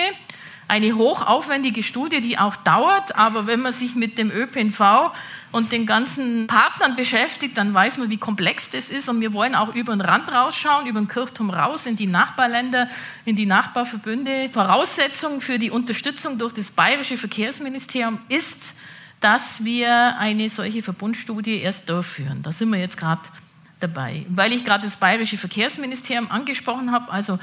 eine 0.68 0.96
hochaufwendige 0.96 1.82
Studie, 1.82 2.22
die 2.22 2.38
auch 2.38 2.56
dauert, 2.56 3.16
aber 3.16 3.46
wenn 3.46 3.60
man 3.60 3.74
sich 3.74 3.94
mit 3.94 4.16
dem 4.16 4.30
ÖPNV 4.30 5.12
und 5.50 5.70
den 5.70 5.84
ganzen 5.84 6.46
Partnern 6.46 6.96
beschäftigt, 6.96 7.58
dann 7.58 7.74
weiß 7.74 7.98
man, 7.98 8.08
wie 8.08 8.16
komplex 8.16 8.70
das 8.70 8.88
ist 8.88 9.10
und 9.10 9.20
wir 9.20 9.34
wollen 9.34 9.54
auch 9.54 9.74
über 9.74 9.94
den 9.94 10.00
Rand 10.00 10.32
rausschauen, 10.32 10.86
über 10.86 10.98
den 10.98 11.08
Kirchturm 11.08 11.50
raus 11.50 11.84
in 11.84 11.96
die 11.96 12.06
Nachbarländer, 12.06 12.88
in 13.26 13.36
die 13.36 13.44
Nachbarverbünde. 13.44 14.48
Voraussetzung 14.50 15.42
für 15.42 15.58
die 15.58 15.70
Unterstützung 15.70 16.38
durch 16.38 16.54
das 16.54 16.70
bayerische 16.70 17.18
Verkehrsministerium 17.18 18.18
ist, 18.30 18.74
dass 19.22 19.64
wir 19.64 20.18
eine 20.18 20.50
solche 20.50 20.82
Verbundstudie 20.82 21.60
erst 21.60 21.88
durchführen. 21.88 22.42
Da 22.42 22.52
sind 22.52 22.70
wir 22.70 22.78
jetzt 22.78 22.98
gerade 22.98 23.22
dabei. 23.80 24.26
Weil 24.28 24.52
ich 24.52 24.64
gerade 24.64 24.84
das 24.84 24.96
Bayerische 24.96 25.38
Verkehrsministerium 25.38 26.30
angesprochen 26.30 26.92
habe, 26.92 27.10
also 27.10 27.38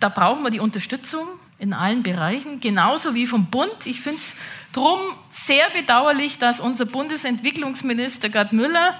da 0.00 0.08
brauchen 0.08 0.42
wir 0.42 0.50
die 0.50 0.60
Unterstützung 0.60 1.26
in 1.58 1.72
allen 1.72 2.02
Bereichen, 2.02 2.60
genauso 2.60 3.14
wie 3.14 3.26
vom 3.26 3.46
Bund. 3.46 3.86
Ich 3.86 4.00
finde 4.00 4.18
es 4.18 4.36
darum 4.72 5.00
sehr 5.30 5.68
bedauerlich, 5.70 6.38
dass 6.38 6.60
unser 6.60 6.84
Bundesentwicklungsminister 6.84 8.28
Gerd 8.28 8.52
Müller, 8.52 8.94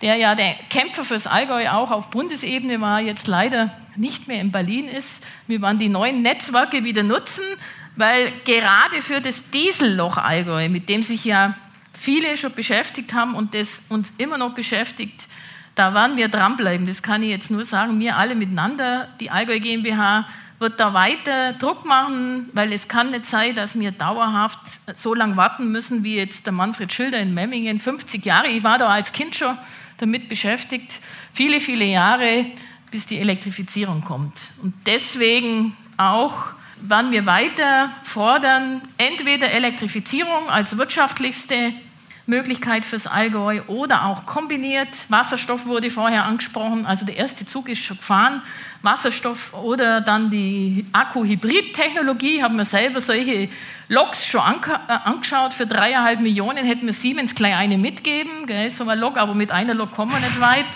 der 0.00 0.16
ja 0.16 0.34
der 0.34 0.54
Kämpfer 0.70 1.04
fürs 1.04 1.26
Allgäu 1.26 1.68
auch 1.68 1.90
auf 1.90 2.10
Bundesebene 2.10 2.80
war, 2.80 3.00
jetzt 3.00 3.26
leider 3.26 3.74
nicht 3.96 4.28
mehr 4.28 4.40
in 4.40 4.52
Berlin 4.52 4.86
ist. 4.86 5.24
Wir 5.46 5.60
werden 5.60 5.78
die 5.78 5.88
neuen 5.88 6.22
Netzwerke 6.22 6.84
wieder 6.84 7.02
nutzen, 7.02 7.44
weil 7.98 8.32
gerade 8.44 9.02
für 9.02 9.20
das 9.20 9.50
Dieselloch 9.50 10.16
Allgäu, 10.16 10.68
mit 10.68 10.88
dem 10.88 11.02
sich 11.02 11.24
ja 11.24 11.54
viele 11.92 12.36
schon 12.36 12.54
beschäftigt 12.54 13.12
haben 13.12 13.34
und 13.34 13.54
das 13.54 13.82
uns 13.88 14.12
immer 14.18 14.38
noch 14.38 14.54
beschäftigt, 14.54 15.26
da 15.74 15.94
werden 15.94 16.16
wir 16.16 16.28
dranbleiben. 16.28 16.86
Das 16.86 17.02
kann 17.02 17.22
ich 17.22 17.30
jetzt 17.30 17.50
nur 17.50 17.64
sagen. 17.64 17.98
Wir 17.98 18.16
alle 18.16 18.36
miteinander, 18.36 19.08
die 19.20 19.30
Allgäu 19.30 19.58
GmbH, 19.58 20.26
wird 20.60 20.80
da 20.80 20.94
weiter 20.94 21.52
Druck 21.54 21.84
machen, 21.84 22.48
weil 22.52 22.72
es 22.72 22.88
kann 22.88 23.10
nicht 23.10 23.26
sein, 23.26 23.54
dass 23.54 23.78
wir 23.78 23.92
dauerhaft 23.92 24.58
so 24.94 25.14
lange 25.14 25.36
warten 25.36 25.70
müssen, 25.70 26.02
wie 26.02 26.16
jetzt 26.16 26.46
der 26.46 26.52
Manfred 26.52 26.92
Schilder 26.92 27.18
in 27.18 27.34
Memmingen, 27.34 27.78
50 27.78 28.24
Jahre. 28.24 28.48
Ich 28.48 28.64
war 28.64 28.78
da 28.78 28.88
als 28.88 29.12
Kind 29.12 29.36
schon 29.36 29.56
damit 29.98 30.28
beschäftigt, 30.28 30.92
viele, 31.32 31.60
viele 31.60 31.84
Jahre, 31.84 32.46
bis 32.90 33.06
die 33.06 33.18
Elektrifizierung 33.18 34.02
kommt. 34.02 34.40
Und 34.62 34.74
deswegen 34.86 35.76
auch 35.96 36.57
werden 36.82 37.10
wir 37.10 37.26
weiter 37.26 37.90
fordern, 38.02 38.80
entweder 38.96 39.50
Elektrifizierung 39.50 40.48
als 40.48 40.76
wirtschaftlichste 40.76 41.72
Möglichkeit 42.28 42.84
fürs 42.84 43.06
Allgäu 43.06 43.62
oder 43.68 44.04
auch 44.04 44.26
kombiniert. 44.26 44.88
Wasserstoff 45.08 45.64
wurde 45.64 45.90
vorher 45.90 46.24
angesprochen, 46.24 46.84
also 46.84 47.06
der 47.06 47.16
erste 47.16 47.46
Zug 47.46 47.70
ist 47.70 47.82
schon 47.82 47.96
gefahren. 47.96 48.42
Wasserstoff 48.82 49.54
oder 49.54 50.02
dann 50.02 50.30
die 50.30 50.84
Akku-Hybrid-Technologie, 50.92 52.42
haben 52.42 52.56
wir 52.56 52.66
selber 52.66 53.00
solche 53.00 53.48
Loks 53.88 54.26
schon 54.26 54.42
äh, 54.42 54.92
angeschaut. 55.04 55.54
Für 55.54 55.66
dreieinhalb 55.66 56.20
Millionen 56.20 56.64
hätten 56.64 56.84
wir 56.84 56.92
Siemens 56.92 57.34
gleich 57.34 57.56
eine 57.56 57.78
mitgeben, 57.78 58.46
gell, 58.46 58.70
so 58.70 58.86
ein 58.86 58.98
Lok, 58.98 59.16
aber 59.16 59.34
mit 59.34 59.50
einer 59.50 59.72
Lok 59.72 59.92
kommen 59.92 60.12
wir 60.12 60.20
nicht 60.20 60.40
weit. 60.40 60.66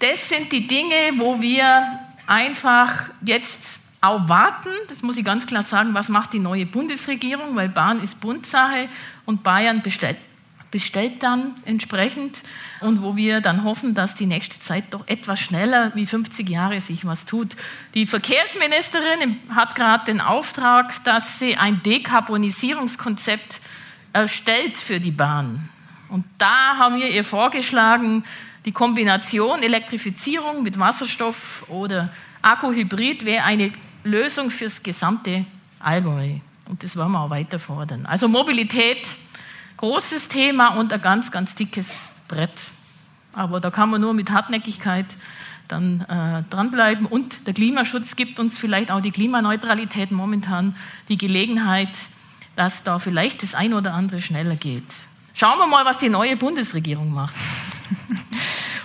Das 0.00 0.28
sind 0.28 0.50
die 0.50 0.66
Dinge, 0.66 0.94
wo 1.16 1.40
wir 1.40 2.00
einfach 2.26 3.08
jetzt 3.24 3.87
auch 4.00 4.28
warten. 4.28 4.70
Das 4.88 5.02
muss 5.02 5.16
ich 5.16 5.24
ganz 5.24 5.46
klar 5.46 5.62
sagen, 5.62 5.94
was 5.94 6.08
macht 6.08 6.32
die 6.32 6.38
neue 6.38 6.66
Bundesregierung, 6.66 7.56
weil 7.56 7.68
Bahn 7.68 8.02
ist 8.02 8.20
Bundsache 8.20 8.88
und 9.24 9.42
Bayern 9.42 9.82
bestellt, 9.82 10.16
bestellt 10.70 11.22
dann 11.22 11.54
entsprechend 11.64 12.42
und 12.80 13.02
wo 13.02 13.16
wir 13.16 13.40
dann 13.40 13.64
hoffen, 13.64 13.94
dass 13.94 14.14
die 14.14 14.26
nächste 14.26 14.60
Zeit 14.60 14.84
doch 14.90 15.06
etwas 15.08 15.40
schneller 15.40 15.92
wie 15.94 16.06
50 16.06 16.48
Jahre 16.48 16.80
sich 16.80 17.04
was 17.04 17.24
tut. 17.24 17.56
Die 17.94 18.06
Verkehrsministerin 18.06 19.38
hat 19.54 19.74
gerade 19.74 20.04
den 20.04 20.20
Auftrag, 20.20 21.02
dass 21.04 21.38
sie 21.38 21.56
ein 21.56 21.82
Dekarbonisierungskonzept 21.82 23.60
erstellt 24.12 24.78
für 24.78 25.00
die 25.00 25.10
Bahn. 25.10 25.68
Und 26.08 26.24
da 26.38 26.78
haben 26.78 26.96
wir 26.96 27.10
ihr 27.10 27.24
vorgeschlagen, 27.24 28.24
die 28.64 28.72
Kombination 28.72 29.62
Elektrifizierung 29.62 30.62
mit 30.62 30.78
Wasserstoff 30.78 31.64
oder 31.68 32.10
Akkuhybrid 32.42 33.24
wäre 33.24 33.44
eine 33.44 33.72
Lösung 34.08 34.50
fürs 34.50 34.82
gesamte 34.82 35.44
Allgäu. 35.80 36.34
Und 36.68 36.82
das 36.82 36.96
wollen 36.96 37.12
wir 37.12 37.20
auch 37.20 37.30
weiter 37.30 37.58
fordern. 37.58 38.06
Also 38.06 38.28
Mobilität, 38.28 39.08
großes 39.76 40.28
Thema 40.28 40.68
und 40.78 40.92
ein 40.92 41.00
ganz, 41.00 41.30
ganz 41.30 41.54
dickes 41.54 42.08
Brett. 42.26 42.50
Aber 43.32 43.60
da 43.60 43.70
kann 43.70 43.90
man 43.90 44.00
nur 44.00 44.14
mit 44.14 44.30
Hartnäckigkeit 44.30 45.06
dann 45.68 46.00
äh, 46.02 46.42
dranbleiben. 46.50 47.06
Und 47.06 47.46
der 47.46 47.54
Klimaschutz 47.54 48.16
gibt 48.16 48.40
uns 48.40 48.58
vielleicht 48.58 48.90
auch 48.90 49.00
die 49.00 49.10
Klimaneutralität 49.10 50.10
momentan 50.10 50.74
die 51.08 51.16
Gelegenheit, 51.16 51.90
dass 52.56 52.82
da 52.82 52.98
vielleicht 52.98 53.42
das 53.42 53.54
ein 53.54 53.72
oder 53.74 53.94
andere 53.94 54.20
schneller 54.20 54.56
geht. 54.56 54.84
Schauen 55.34 55.58
wir 55.58 55.68
mal, 55.68 55.84
was 55.84 55.98
die 55.98 56.08
neue 56.08 56.36
Bundesregierung 56.36 57.12
macht. 57.12 57.34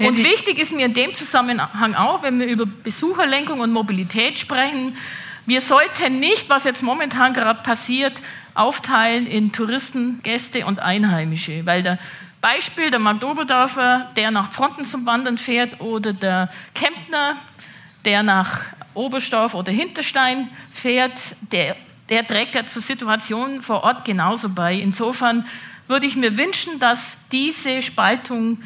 Und 0.08 0.18
wichtig 0.18 0.60
ist 0.60 0.74
mir 0.74 0.86
in 0.86 0.94
dem 0.94 1.16
Zusammenhang 1.16 1.96
auch, 1.96 2.24
wenn 2.24 2.40
wir 2.40 2.48
über 2.48 2.66
Besucherlenkung 2.66 3.60
und 3.60 3.72
Mobilität 3.72 4.40
sprechen, 4.40 4.96
Wir 5.46 5.60
sollten 5.60 6.22
nicht, 6.22 6.50
was 6.50 6.64
jetzt 6.64 6.84
momentan 6.84 7.34
gerade 7.34 7.62
passiert, 7.64 8.14
aufteilen 8.54 9.28
in 9.28 9.52
Touristen, 9.52 10.22
Gäste 10.24 10.66
und 10.66 10.80
Einheimische, 10.80 11.66
weil 11.66 11.84
der 11.84 12.00
Beispiel 12.40 12.92
der 12.92 13.00
Mark 13.00 13.22
Oberdorfer, 13.24 14.10
der 14.16 14.32
nach 14.32 14.54
Fronten 14.54 14.86
zum 14.86 15.06
Wandern 15.06 15.38
fährt, 15.38 15.82
oder 15.82 16.14
der 16.14 16.50
Kempner, 16.74 17.36
der 18.06 18.24
nach 18.24 18.62
Oberstdorf 18.94 19.54
oder 19.54 19.72
Hinterstein 19.74 20.50
fährt, 20.72 21.20
der, 21.52 21.76
der 22.10 22.26
trägt 22.26 22.56
ja 22.56 22.66
zur 22.66 22.82
Situation 22.82 23.62
vor 23.62 23.84
Ort 23.84 24.06
genauso 24.06 24.48
bei. 24.48 24.76
Insofern 24.76 25.46
würde 25.88 26.06
ich 26.06 26.16
mir 26.16 26.38
wünschen, 26.38 26.80
dass 26.80 27.28
diese 27.34 27.82
Spaltung 27.82 28.62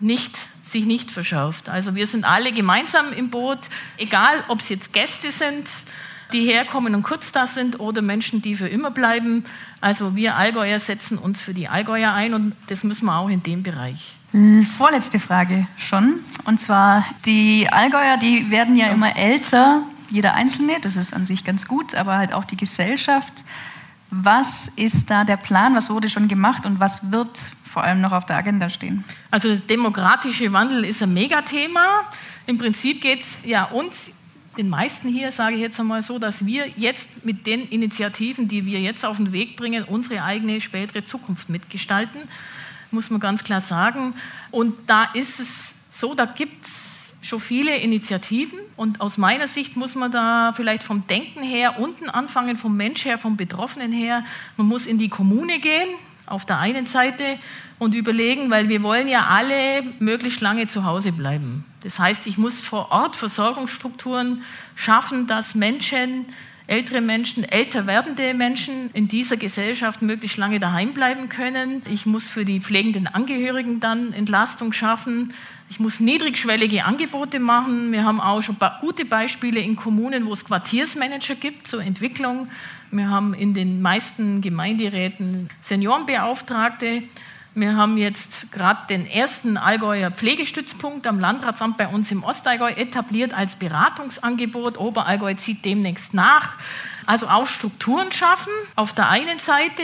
nicht, 0.00 0.36
sich 0.76 0.84
nicht 0.86 1.10
verschärft. 1.10 1.70
Also 1.70 1.94
wir 1.94 2.06
sind 2.06 2.24
alle 2.24 2.52
gemeinsam 2.52 3.12
im 3.12 3.30
Boot, 3.30 3.58
egal 3.96 4.44
ob 4.48 4.60
es 4.60 4.68
jetzt 4.68 4.92
Gäste 4.92 5.30
sind, 5.30 5.68
die 6.32 6.42
herkommen 6.42 6.94
und 6.94 7.02
kurz 7.02 7.32
da 7.32 7.46
sind 7.46 7.80
oder 7.80 8.02
Menschen, 8.02 8.42
die 8.42 8.54
für 8.54 8.68
immer 8.68 8.90
bleiben. 8.90 9.44
Also 9.80 10.16
wir 10.16 10.36
Allgäuer 10.36 10.78
setzen 10.78 11.16
uns 11.16 11.40
für 11.40 11.54
die 11.54 11.68
Allgäuer 11.68 12.12
ein 12.12 12.34
und 12.34 12.54
das 12.66 12.84
müssen 12.84 13.06
wir 13.06 13.16
auch 13.16 13.30
in 13.30 13.42
dem 13.42 13.62
Bereich. 13.62 14.16
Vorletzte 14.76 15.18
Frage 15.18 15.66
schon. 15.78 16.20
Und 16.44 16.60
zwar, 16.60 17.06
die 17.24 17.68
Allgäuer, 17.70 18.18
die 18.18 18.50
werden 18.50 18.76
ja 18.76 18.88
immer 18.88 19.16
älter, 19.16 19.82
jeder 20.10 20.34
Einzelne, 20.34 20.74
das 20.82 20.96
ist 20.96 21.14
an 21.14 21.24
sich 21.24 21.42
ganz 21.44 21.66
gut, 21.66 21.94
aber 21.94 22.18
halt 22.18 22.34
auch 22.34 22.44
die 22.44 22.56
Gesellschaft. 22.56 23.32
Was 24.10 24.68
ist 24.68 25.10
da 25.10 25.24
der 25.24 25.38
Plan? 25.38 25.74
Was 25.74 25.88
wurde 25.88 26.10
schon 26.10 26.28
gemacht 26.28 26.66
und 26.66 26.80
was 26.80 27.10
wird 27.12 27.40
vor 27.76 27.84
allem 27.84 28.00
noch 28.00 28.12
auf 28.12 28.24
der 28.24 28.38
Agenda 28.38 28.70
stehen? 28.70 29.04
Also 29.30 29.48
der 29.48 29.58
demografische 29.58 30.50
Wandel 30.50 30.82
ist 30.82 31.02
ein 31.02 31.12
Megathema. 31.12 32.04
Im 32.46 32.56
Prinzip 32.56 33.02
geht 33.02 33.20
es 33.20 33.40
ja 33.44 33.64
uns 33.64 34.12
den 34.56 34.70
meisten 34.70 35.10
hier, 35.10 35.30
sage 35.30 35.56
ich 35.56 35.60
jetzt 35.60 35.78
einmal 35.78 36.02
so, 36.02 36.18
dass 36.18 36.46
wir 36.46 36.66
jetzt 36.78 37.26
mit 37.26 37.46
den 37.46 37.68
Initiativen, 37.68 38.48
die 38.48 38.64
wir 38.64 38.80
jetzt 38.80 39.04
auf 39.04 39.18
den 39.18 39.32
Weg 39.32 39.56
bringen, 39.56 39.84
unsere 39.84 40.22
eigene 40.22 40.62
spätere 40.62 41.04
Zukunft 41.04 41.50
mitgestalten, 41.50 42.18
muss 42.92 43.10
man 43.10 43.20
ganz 43.20 43.44
klar 43.44 43.60
sagen. 43.60 44.14
Und 44.50 44.74
da 44.86 45.04
ist 45.12 45.38
es 45.38 45.74
so, 45.90 46.14
da 46.14 46.24
gibt 46.24 46.64
es 46.64 47.16
schon 47.20 47.40
viele 47.40 47.76
Initiativen 47.76 48.58
und 48.76 49.02
aus 49.02 49.18
meiner 49.18 49.48
Sicht 49.48 49.76
muss 49.76 49.96
man 49.96 50.10
da 50.10 50.54
vielleicht 50.56 50.82
vom 50.82 51.06
Denken 51.08 51.42
her 51.42 51.78
unten 51.78 52.08
anfangen, 52.08 52.56
vom 52.56 52.74
Mensch 52.74 53.04
her, 53.04 53.18
vom 53.18 53.36
Betroffenen 53.36 53.92
her. 53.92 54.24
Man 54.56 54.66
muss 54.66 54.86
in 54.86 54.96
die 54.96 55.10
Kommune 55.10 55.58
gehen, 55.58 55.88
auf 56.26 56.44
der 56.44 56.58
einen 56.58 56.86
Seite 56.86 57.24
und 57.78 57.94
überlegen, 57.94 58.50
weil 58.50 58.68
wir 58.68 58.82
wollen 58.82 59.08
ja 59.08 59.26
alle 59.28 59.82
möglichst 59.98 60.40
lange 60.40 60.66
zu 60.66 60.84
Hause 60.84 61.12
bleiben. 61.12 61.64
Das 61.82 61.98
heißt, 61.98 62.26
ich 62.26 62.38
muss 62.38 62.60
vor 62.60 62.90
Ort 62.90 63.16
Versorgungsstrukturen 63.16 64.42
schaffen, 64.74 65.26
dass 65.26 65.54
Menschen, 65.54 66.26
ältere 66.66 67.00
Menschen, 67.00 67.44
älter 67.44 67.86
werdende 67.86 68.34
Menschen 68.34 68.90
in 68.92 69.08
dieser 69.08 69.36
Gesellschaft 69.36 70.02
möglichst 70.02 70.36
lange 70.36 70.58
daheim 70.58 70.92
bleiben 70.92 71.28
können. 71.28 71.82
Ich 71.90 72.06
muss 72.06 72.28
für 72.28 72.44
die 72.44 72.60
pflegenden 72.60 73.06
Angehörigen 73.06 73.80
dann 73.80 74.12
Entlastung 74.12 74.72
schaffen. 74.72 75.32
Ich 75.68 75.80
muss 75.80 76.00
niedrigschwellige 76.00 76.84
Angebote 76.84 77.40
machen. 77.40 77.92
Wir 77.92 78.04
haben 78.04 78.20
auch 78.20 78.42
schon 78.42 78.56
gute 78.80 79.04
Beispiele 79.04 79.60
in 79.60 79.76
Kommunen, 79.76 80.26
wo 80.26 80.32
es 80.32 80.44
Quartiersmanager 80.44 81.34
gibt 81.34 81.68
zur 81.68 81.82
Entwicklung. 81.82 82.48
Wir 82.90 83.10
haben 83.10 83.34
in 83.34 83.52
den 83.52 83.82
meisten 83.82 84.40
Gemeinderäten 84.40 85.48
Seniorenbeauftragte. 85.60 87.02
Wir 87.58 87.74
haben 87.74 87.96
jetzt 87.96 88.52
gerade 88.52 88.80
den 88.90 89.06
ersten 89.06 89.56
Allgäuer 89.56 90.10
Pflegestützpunkt 90.10 91.06
am 91.06 91.18
Landratsamt 91.18 91.78
bei 91.78 91.88
uns 91.88 92.12
im 92.12 92.22
Ostallgäu 92.22 92.68
etabliert 92.68 93.32
als 93.32 93.56
Beratungsangebot. 93.56 94.76
Oberallgäu 94.76 95.32
zieht 95.32 95.64
demnächst 95.64 96.12
nach. 96.12 96.56
Also 97.06 97.28
auch 97.28 97.46
Strukturen 97.46 98.12
schaffen. 98.12 98.52
Auf 98.74 98.92
der 98.92 99.08
einen 99.08 99.38
Seite 99.38 99.80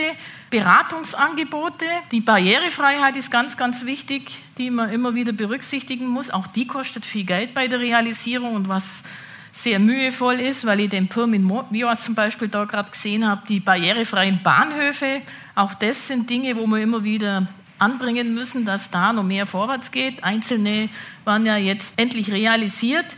Beratungsangebote. 0.51 1.87
Die 2.11 2.21
Barrierefreiheit 2.21 3.17
ist 3.17 3.31
ganz, 3.31 3.57
ganz 3.57 3.87
wichtig, 3.87 4.43
die 4.59 4.71
man 4.71 4.91
immer 4.91 5.15
wieder 5.15 5.33
berücksichtigen 5.33 6.09
muss. 6.09 6.29
Auch 6.29 6.47
die 6.49 6.67
kostet 6.67 7.07
viel 7.07 7.25
Geld 7.25 7.55
bei 7.55 7.69
der 7.69 7.81
Realisierung 7.81 8.55
und 8.55 8.69
was 8.69 9.03
sehr 9.51 9.79
mühevoll 9.79 10.41
ist, 10.41 10.67
weil 10.67 10.81
ich 10.81 10.91
den 10.91 11.09
Pirm 11.09 11.33
in 11.33 11.51
Mioas 11.71 12.05
zum 12.05 12.15
Beispiel 12.15 12.49
da 12.49 12.67
gerade 12.67 12.91
gesehen 12.91 13.27
habe, 13.27 13.43
die 13.49 13.61
barrierefreien 13.61 14.43
Bahnhöfe. 14.43 15.23
Auch 15.55 15.73
das 15.73 16.09
sind 16.09 16.29
Dinge, 16.29 16.55
wo 16.57 16.67
man 16.67 16.83
immer 16.83 17.03
wieder 17.03 17.47
anbringen 17.83 18.33
müssen, 18.35 18.65
dass 18.65 18.91
da 18.91 19.13
noch 19.13 19.25
mehr 19.25 19.47
vorwärts 19.47 19.91
geht. 19.91 20.23
Einzelne 20.23 20.89
waren 21.25 21.45
ja 21.45 21.57
jetzt 21.57 21.99
endlich 21.99 22.31
realisiert. 22.31 23.17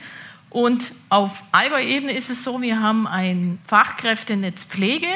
Und 0.49 0.93
auf 1.11 1.45
Allgäu-Ebene 1.53 2.13
ist 2.13 2.31
es 2.31 2.45
so, 2.45 2.63
wir 2.63 2.81
haben 2.81 3.07
ein 3.07 3.59
Fachkräftenetz 3.67 4.65
Pflege, 4.65 5.09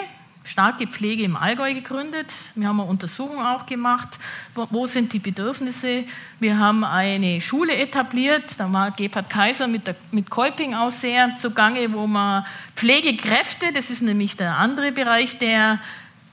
starke 0.45 0.87
Pflege 0.87 1.23
im 1.23 1.37
Allgäu 1.37 1.73
gegründet. 1.75 2.27
Wir 2.57 2.69
haben 2.69 2.81
eine 2.81 2.91
Untersuchung 2.91 3.41
auch 3.41 3.65
gemacht, 3.67 4.09
wo, 4.55 4.67
wo 4.71 4.87
sind 4.87 5.13
die 5.13 5.19
Bedürfnisse. 5.19 6.05
Wir 6.41 6.59
haben 6.59 6.85
eine 6.85 7.41
Schule 7.41 7.77
etabliert, 7.77 8.45
da 8.59 8.73
war 8.73 8.91
Gebhard 8.91 9.31
Kaiser 9.31 9.67
mit, 9.67 9.87
der, 9.87 9.95
mit 10.11 10.29
Kolping 10.29 10.75
auch 10.75 10.91
sehr 10.91 11.37
zugange, 11.37 11.93
wo 11.93 12.07
man 12.07 12.45
Pflegekräfte, 12.75 13.67
das 13.73 13.91
ist 13.91 14.03
nämlich 14.03 14.37
der 14.37 14.59
andere 14.59 14.93
Bereich, 14.93 15.39
der 15.39 15.79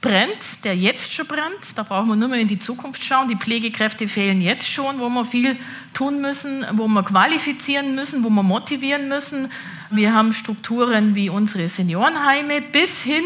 brennt, 0.05 0.63
der 0.63 0.75
jetzt 0.75 1.13
schon 1.13 1.25
brennt. 1.25 1.75
Da 1.75 1.81
brauchen 1.81 2.09
wir 2.09 2.15
nur 2.15 2.29
mal 2.29 2.39
in 2.39 2.47
die 2.47 2.59
Zukunft 2.59 3.03
schauen. 3.03 3.27
Die 3.27 3.35
Pflegekräfte 3.35 4.07
fehlen 4.07 4.39
jetzt 4.39 4.67
schon, 4.67 4.99
wo 4.99 5.09
wir 5.09 5.25
viel 5.25 5.57
tun 5.95 6.21
müssen, 6.21 6.63
wo 6.73 6.87
wir 6.87 7.01
qualifizieren 7.01 7.95
müssen, 7.95 8.23
wo 8.23 8.29
wir 8.29 8.43
motivieren 8.43 9.07
müssen. 9.07 9.51
Wir 9.89 10.13
haben 10.13 10.31
Strukturen 10.31 11.15
wie 11.15 11.31
unsere 11.31 11.67
Seniorenheime 11.67 12.61
bis 12.61 13.01
hin, 13.01 13.23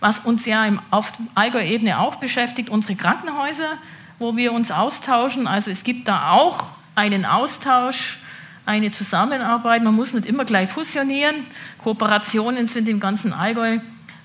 was 0.00 0.20
uns 0.20 0.46
ja 0.46 0.66
auf 0.90 1.12
Allgäu-Ebene 1.34 1.98
auch 2.00 2.16
beschäftigt, 2.16 2.70
unsere 2.70 2.96
Krankenhäuser, 2.96 3.76
wo 4.18 4.34
wir 4.34 4.54
uns 4.54 4.70
austauschen. 4.70 5.46
Also 5.46 5.70
es 5.70 5.84
gibt 5.84 6.08
da 6.08 6.30
auch 6.30 6.64
einen 6.94 7.26
Austausch, 7.26 8.16
eine 8.64 8.90
Zusammenarbeit. 8.90 9.82
Man 9.82 9.94
muss 9.94 10.14
nicht 10.14 10.24
immer 10.24 10.46
gleich 10.46 10.70
fusionieren. 10.70 11.34
Kooperationen 11.82 12.66
sind 12.66 12.88
im 12.88 12.98
ganzen 12.98 13.34
Allgäu 13.34 13.80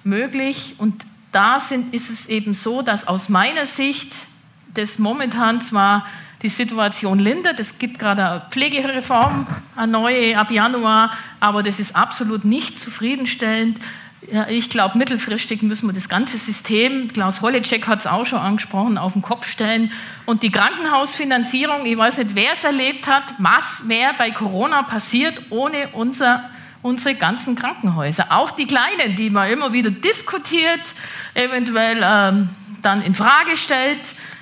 möglich 0.05 0.75
und 0.77 1.09
da 1.32 1.60
sind, 1.60 1.94
ist 1.94 2.10
es 2.10 2.28
eben 2.28 2.54
so, 2.54 2.82
dass 2.82 3.08
aus 3.08 3.30
meiner 3.30 3.65
Sicht 3.65 4.13
das 4.74 5.00
momentan 5.00 5.62
zwar 5.62 6.06
die 6.42 6.50
Situation 6.50 7.20
lindert, 7.20 7.60
es 7.60 7.80
gibt 7.80 8.00
gerade 8.00 8.26
eine 8.26 8.42
Pflegereform, 8.50 9.46
eine 9.76 9.92
neue 9.92 10.38
ab 10.38 10.52
Januar, 10.52 11.12
aber 11.39 11.63
das 11.63 11.80
ist 11.80 11.96
absolut 11.96 12.46
nicht 12.46 12.82
zufriedenstellend. 12.82 13.78
Ich 14.50 14.70
glaube, 14.70 14.98
mittelfristig 14.98 15.63
müssen 15.63 15.88
wir 15.88 15.94
das 15.94 16.08
ganze 16.08 16.38
System, 16.38 17.08
Klaus 17.08 17.42
Holleczek 17.42 17.88
hat 17.88 18.00
es 18.00 18.08
auch 18.08 18.26
schon 18.26 18.39
angesprochen, 18.39 18.98
auf 18.98 19.13
den 19.13 19.22
Kopf 19.22 19.48
stellen. 19.48 19.92
Und 20.26 20.44
die 20.44 20.52
Krankenhausfinanzierung, 20.52 21.86
ich 21.86 21.98
weiß 21.98 22.18
nicht, 22.18 22.36
wer 22.36 22.54
es 22.54 22.63
erlebt 22.63 23.08
hat, 23.08 23.24
was 23.38 23.88
wäre 23.88 24.13
bei 24.18 24.32
Corona 24.32 24.84
passiert 24.84 25.42
ohne 25.50 25.89
unser 25.94 26.50
unsere 26.82 27.15
ganzen 27.15 27.56
Krankenhäuser, 27.56 28.28
auch 28.30 28.52
die 28.52 28.65
kleinen, 28.65 29.15
die 29.15 29.30
man 29.30 29.52
immer 29.52 29.74
wieder 29.74 29.92
diskutiert, 29.92 30.82
eventuell 31.34 32.00
ähm, 32.04 32.50
dann 32.82 33.02
in 33.02 33.13
Frage 33.13 33.58
stellt. 33.58 34.00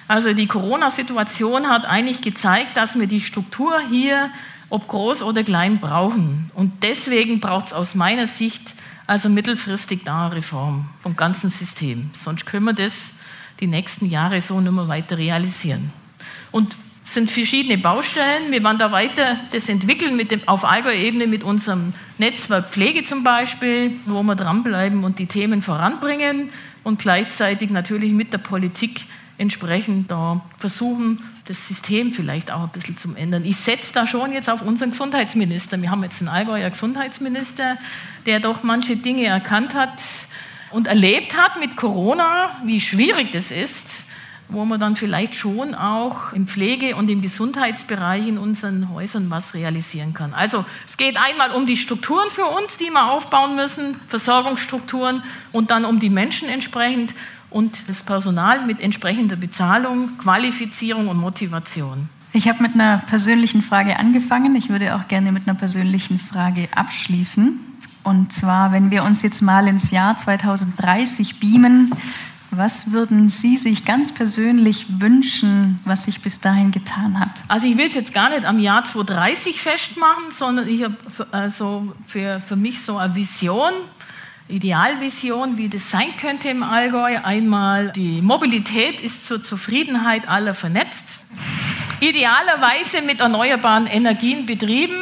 Also 0.07 0.33
die 0.33 0.47
Corona-Situation 0.47 1.69
hat 1.69 1.85
eigentlich 1.85 2.21
gezeigt, 2.21 2.77
dass 2.77 2.97
wir 2.99 3.07
die 3.07 3.21
Struktur 3.21 3.79
hier, 3.89 4.29
ob 4.69 4.87
groß 4.87 5.23
oder 5.23 5.43
klein, 5.43 5.79
brauchen. 5.79 6.51
Und 6.53 6.83
deswegen 6.83 7.39
braucht 7.39 7.67
es 7.67 7.73
aus 7.73 7.95
meiner 7.95 8.27
Sicht 8.27 8.75
also 9.07 9.29
mittelfristig 9.29 10.07
eine 10.09 10.35
Reform 10.35 10.89
vom 11.01 11.15
ganzen 11.15 11.49
System. 11.49 12.11
Sonst 12.21 12.45
können 12.45 12.65
wir 12.65 12.73
das 12.73 13.11
die 13.59 13.67
nächsten 13.67 14.05
Jahre 14.05 14.39
so 14.41 14.59
nicht 14.61 14.71
mehr 14.71 14.87
weiter 14.87 15.17
realisieren. 15.17 15.91
Und 16.51 16.75
sind 17.07 17.31
verschiedene 17.31 17.77
Baustellen. 17.77 18.51
Wir 18.51 18.61
werden 18.63 18.79
da 18.79 18.91
weiter 18.91 19.37
das 19.53 19.69
entwickeln 19.69 20.17
mit 20.17 20.31
dem, 20.31 20.45
auf 20.45 20.65
Allgäu-Ebene 20.65 21.25
mit 21.27 21.41
unserem 21.41 21.93
Netzwerk 22.17 22.69
Pflege 22.69 23.05
zum 23.05 23.23
Beispiel, 23.23 23.93
wo 24.05 24.23
wir 24.23 24.35
dranbleiben 24.35 25.05
und 25.05 25.17
die 25.17 25.25
Themen 25.25 25.61
voranbringen 25.61 26.49
und 26.83 26.99
gleichzeitig 26.99 27.69
natürlich 27.69 28.11
mit 28.11 28.33
der 28.33 28.39
Politik 28.39 29.05
entsprechend 29.37 30.11
da 30.11 30.41
versuchen, 30.57 31.23
das 31.45 31.65
System 31.67 32.11
vielleicht 32.11 32.51
auch 32.51 32.63
ein 32.63 32.69
bisschen 32.69 32.97
zu 32.97 33.15
ändern. 33.15 33.45
Ich 33.45 33.55
setze 33.55 33.93
da 33.93 34.05
schon 34.05 34.33
jetzt 34.33 34.49
auf 34.49 34.61
unseren 34.61 34.89
Gesundheitsminister. 34.89 35.81
Wir 35.81 35.91
haben 35.91 36.03
jetzt 36.03 36.19
einen 36.21 36.27
Allgäuer 36.27 36.69
Gesundheitsminister, 36.69 37.77
der 38.25 38.41
doch 38.41 38.63
manche 38.63 38.97
Dinge 38.97 39.25
erkannt 39.25 39.75
hat 39.75 40.01
und 40.71 40.87
erlebt 40.87 41.37
hat 41.37 41.57
mit 41.61 41.77
Corona, 41.77 42.49
wie 42.65 42.81
schwierig 42.81 43.31
das 43.31 43.51
ist 43.51 44.07
wo 44.49 44.63
man 44.65 44.79
dann 44.79 44.95
vielleicht 44.95 45.35
schon 45.35 45.75
auch 45.75 46.33
im 46.33 46.47
Pflege- 46.47 46.95
und 46.95 47.09
im 47.09 47.21
Gesundheitsbereich 47.21 48.27
in 48.27 48.37
unseren 48.37 48.89
Häusern 48.93 49.29
was 49.29 49.53
realisieren 49.53 50.13
kann. 50.13 50.33
Also 50.33 50.63
es 50.87 50.97
geht 50.97 51.17
einmal 51.17 51.51
um 51.51 51.65
die 51.65 51.77
Strukturen 51.77 52.29
für 52.29 52.45
uns, 52.45 52.77
die 52.77 52.89
wir 52.89 53.11
aufbauen 53.11 53.55
müssen, 53.55 53.95
Versorgungsstrukturen 54.07 55.21
und 55.51 55.71
dann 55.71 55.85
um 55.85 55.99
die 55.99 56.09
Menschen 56.09 56.47
entsprechend 56.49 57.13
und 57.49 57.89
das 57.89 58.03
Personal 58.03 58.65
mit 58.65 58.81
entsprechender 58.81 59.35
Bezahlung, 59.35 60.17
Qualifizierung 60.17 61.07
und 61.07 61.17
Motivation. 61.17 62.09
Ich 62.33 62.47
habe 62.47 62.61
mit 62.61 62.73
einer 62.73 62.99
persönlichen 62.99 63.61
Frage 63.61 63.97
angefangen. 63.97 64.55
Ich 64.55 64.69
würde 64.69 64.95
auch 64.95 65.07
gerne 65.07 65.31
mit 65.31 65.47
einer 65.47 65.57
persönlichen 65.57 66.19
Frage 66.19 66.67
abschließen. 66.75 67.59
Und 68.03 68.31
zwar, 68.31 68.71
wenn 68.71 68.91
wir 68.91 69.03
uns 69.03 69.21
jetzt 69.21 69.41
mal 69.41 69.67
ins 69.67 69.91
Jahr 69.91 70.17
2030 70.17 71.39
beamen, 71.39 71.91
was 72.51 72.91
würden 72.91 73.29
Sie 73.29 73.57
sich 73.57 73.85
ganz 73.85 74.13
persönlich 74.13 74.85
wünschen, 74.99 75.79
was 75.85 76.05
sich 76.05 76.21
bis 76.21 76.39
dahin 76.39 76.71
getan 76.71 77.19
hat? 77.19 77.29
Also 77.47 77.67
ich 77.67 77.77
will 77.77 77.87
es 77.87 77.95
jetzt 77.95 78.13
gar 78.13 78.29
nicht 78.29 78.45
am 78.45 78.59
Jahr 78.59 78.83
2030 78.83 79.61
festmachen, 79.61 80.31
sondern 80.31 80.67
ich 80.67 80.83
habe 80.83 80.95
also 81.31 81.93
für, 82.05 82.39
für 82.39 82.55
mich 82.55 82.81
so 82.81 82.97
eine 82.97 83.15
Vision, 83.15 83.73
Idealvision, 84.47 85.57
wie 85.57 85.67
das 85.67 85.91
sein 85.91 86.07
könnte 86.21 86.47
im 86.47 86.63
Allgäu. 86.63 87.17
Einmal 87.21 87.91
die 87.91 88.21
Mobilität 88.21 89.01
ist 89.01 89.27
zur 89.27 89.43
Zufriedenheit 89.43 90.27
aller 90.29 90.53
vernetzt. 90.53 91.19
Idealerweise 91.99 93.01
mit 93.01 93.19
erneuerbaren 93.19 93.87
Energien 93.87 94.45
betrieben. 94.45 94.95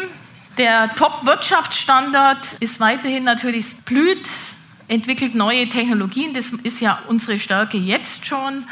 Der 0.58 0.95
Top-Wirtschaftsstandard 0.95 2.53
ist 2.60 2.79
weiterhin 2.79 3.23
natürlich 3.25 3.75
blüht 3.86 4.25
entwickelt 4.88 5.36
neue 5.36 5.67
Technologien. 5.69 6.34
Das 6.34 6.52
ist 6.52 6.82
ja 6.82 7.00
unsere 7.08 7.39
Stärke 7.39 7.78
jetzt 7.78 8.26
schon. 8.26 8.63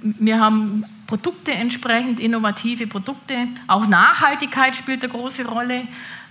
Wir 0.00 0.40
haben 0.40 0.84
Produkte 1.06 1.52
entsprechend, 1.52 2.20
innovative 2.20 2.86
Produkte. 2.86 3.48
Auch 3.66 3.86
Nachhaltigkeit 3.86 4.76
spielt 4.76 5.02
eine 5.02 5.12
große 5.12 5.46
Rolle 5.46 5.82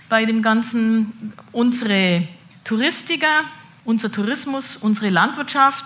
bei 0.08 0.24
dem 0.24 0.42
Ganzen. 0.42 1.32
Unsere 1.52 2.26
Touristiker, 2.64 3.44
unser 3.84 4.10
Tourismus, 4.10 4.76
unsere 4.76 5.10
Landwirtschaft 5.10 5.84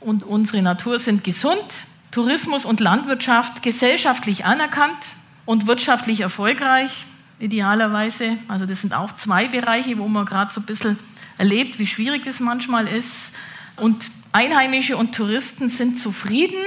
und 0.00 0.24
unsere 0.24 0.62
Natur 0.62 0.98
sind 0.98 1.24
gesund. 1.24 1.62
Tourismus 2.10 2.64
und 2.64 2.80
Landwirtschaft 2.80 3.62
gesellschaftlich 3.62 4.44
anerkannt 4.44 5.10
und 5.44 5.66
wirtschaftlich 5.66 6.20
erfolgreich, 6.20 7.04
idealerweise. 7.38 8.36
Also 8.48 8.66
das 8.66 8.80
sind 8.80 8.94
auch 8.94 9.12
zwei 9.12 9.46
Bereiche, 9.46 9.98
wo 9.98 10.08
man 10.08 10.26
gerade 10.26 10.52
so 10.52 10.60
ein 10.60 10.66
bisschen 10.66 10.98
erlebt, 11.40 11.78
wie 11.78 11.86
schwierig 11.86 12.26
es 12.26 12.38
manchmal 12.38 12.86
ist. 12.86 13.32
Und 13.76 14.10
Einheimische 14.30 14.98
und 14.98 15.14
Touristen 15.14 15.70
sind 15.70 15.98
zufrieden 15.98 16.62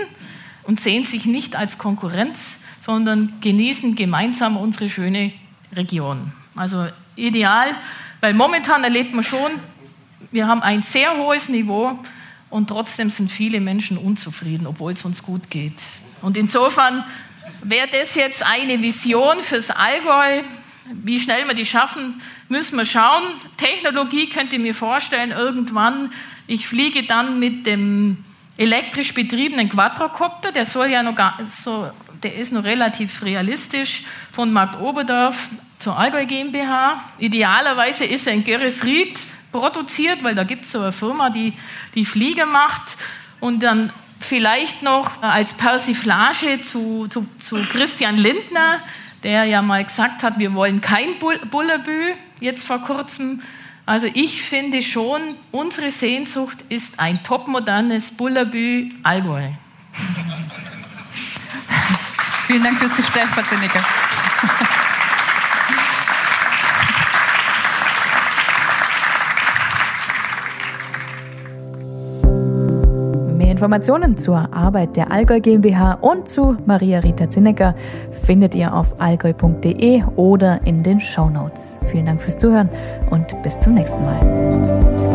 und 0.64 0.80
sehen 0.80 1.06
sich 1.06 1.28
nicht 1.28 1.56
als 1.56 1.78
Konkurrenz, 1.78 2.64
sondern 2.84 3.34
genießen 3.40 3.96
gemeinsam 3.96 4.58
unsere 4.58 4.90
schöne 4.90 5.32
Region. 5.76 6.34
Also 6.56 6.88
ideal, 7.16 7.76
weil 8.20 8.34
momentan 8.34 8.84
erlebt 8.84 9.14
man 9.14 9.24
schon, 9.24 9.52
wir 10.32 10.48
haben 10.48 10.64
ein 10.64 10.82
sehr 10.82 11.18
hohes 11.18 11.50
Niveau 11.50 12.00
und 12.50 12.68
trotzdem 12.68 13.12
sind 13.12 13.32
viele 13.32 13.60
Menschen 13.60 14.00
unzufrieden, 14.00 14.66
obwohl 14.66 14.94
es 14.94 15.06
uns 15.06 15.22
gut 15.22 15.52
geht. 15.52 15.78
Und 16.24 16.36
insofern 16.36 17.04
wäre 17.62 17.88
das 17.92 18.16
jetzt 18.16 18.44
eine 18.44 18.82
Vision 18.82 19.40
fürs 19.42 19.70
Allgäu, 19.70 20.42
wie 20.92 21.20
schnell 21.20 21.48
wir 21.48 21.54
die 21.54 21.66
schaffen, 21.66 22.20
müssen 22.54 22.78
wir 22.78 22.86
schauen. 22.86 23.24
Technologie 23.58 24.30
könnt 24.30 24.54
ihr 24.54 24.60
mir 24.60 24.76
vorstellen, 24.76 25.32
irgendwann, 25.32 26.12
ich 26.46 26.68
fliege 26.68 27.02
dann 27.02 27.40
mit 27.40 27.66
dem 27.66 28.24
elektrisch 28.58 29.16
betriebenen 29.16 29.70
Quadrocopter, 29.70 30.52
der 30.52 30.66
soll 30.66 30.88
ja 30.88 31.02
noch 31.02 31.16
gar, 31.16 31.40
so, 31.48 31.90
der 32.22 32.36
ist 32.36 32.54
noch 32.54 32.64
relativ 32.64 33.24
realistisch, 33.24 34.04
von 34.32 34.54
Markt 34.54 34.80
Oberdorf 34.80 35.50
zur 35.80 35.98
Allgäu 35.98 36.28
GmbH. 36.28 37.04
Idealerweise 37.18 38.06
ist 38.06 38.28
er 38.28 38.34
in 38.34 38.44
Göresried 38.44 39.20
produziert, 39.52 40.24
weil 40.24 40.36
da 40.36 40.44
gibt 40.44 40.66
es 40.66 40.72
so 40.74 40.80
eine 40.80 40.92
Firma, 40.92 41.32
die 41.32 41.54
die 41.96 42.06
Flieger 42.06 42.46
macht 42.46 42.98
und 43.40 43.64
dann 43.64 43.90
vielleicht 44.20 44.84
noch 44.84 45.24
als 45.24 45.56
Persiflage 45.56 46.62
zu, 46.62 47.08
zu, 47.08 47.26
zu 47.40 47.56
Christian 47.56 48.18
Lindner, 48.18 48.80
der 49.24 49.46
ja 49.46 49.62
mal 49.62 49.84
gesagt 49.84 50.24
hat, 50.24 50.40
wir 50.40 50.54
wollen 50.54 50.82
kein 50.82 51.08
Bullabü, 51.50 52.14
jetzt 52.40 52.66
vor 52.66 52.80
kurzem. 52.80 53.42
Also 53.86 54.08
ich 54.14 54.42
finde 54.44 54.82
schon, 54.84 55.22
unsere 55.52 55.92
Sehnsucht 55.92 56.58
ist 56.70 57.00
ein 57.00 57.22
topmodernes 57.24 58.12
Bullabü 58.12 58.92
Allgäu. 59.04 59.50
Vielen 62.48 62.64
Dank 62.64 62.78
fürs 62.80 62.96
Gespräch, 62.96 63.26
Frau 63.26 63.42
Zinnicke. 63.44 63.84
Informationen 73.64 74.18
zur 74.18 74.54
Arbeit 74.54 74.98
der 74.98 75.10
Allgäu 75.10 75.40
GmbH 75.40 75.94
und 76.02 76.28
zu 76.28 76.58
Maria 76.66 77.00
Rita 77.00 77.30
Zinnecker 77.30 77.76
findet 78.12 78.56
ihr 78.56 78.76
auf 78.76 79.00
allgäu.de 79.00 80.04
oder 80.18 80.60
in 80.66 80.84
den 80.84 81.00
Show 81.00 81.30
Notes. 81.30 81.80
Vielen 81.88 82.08
Dank 82.08 82.22
fürs 82.22 82.38
Zuhören 82.38 82.68
und 83.10 83.42
bis 83.42 83.58
zum 83.62 83.76
nächsten 83.76 84.04
Mal. 84.04 85.13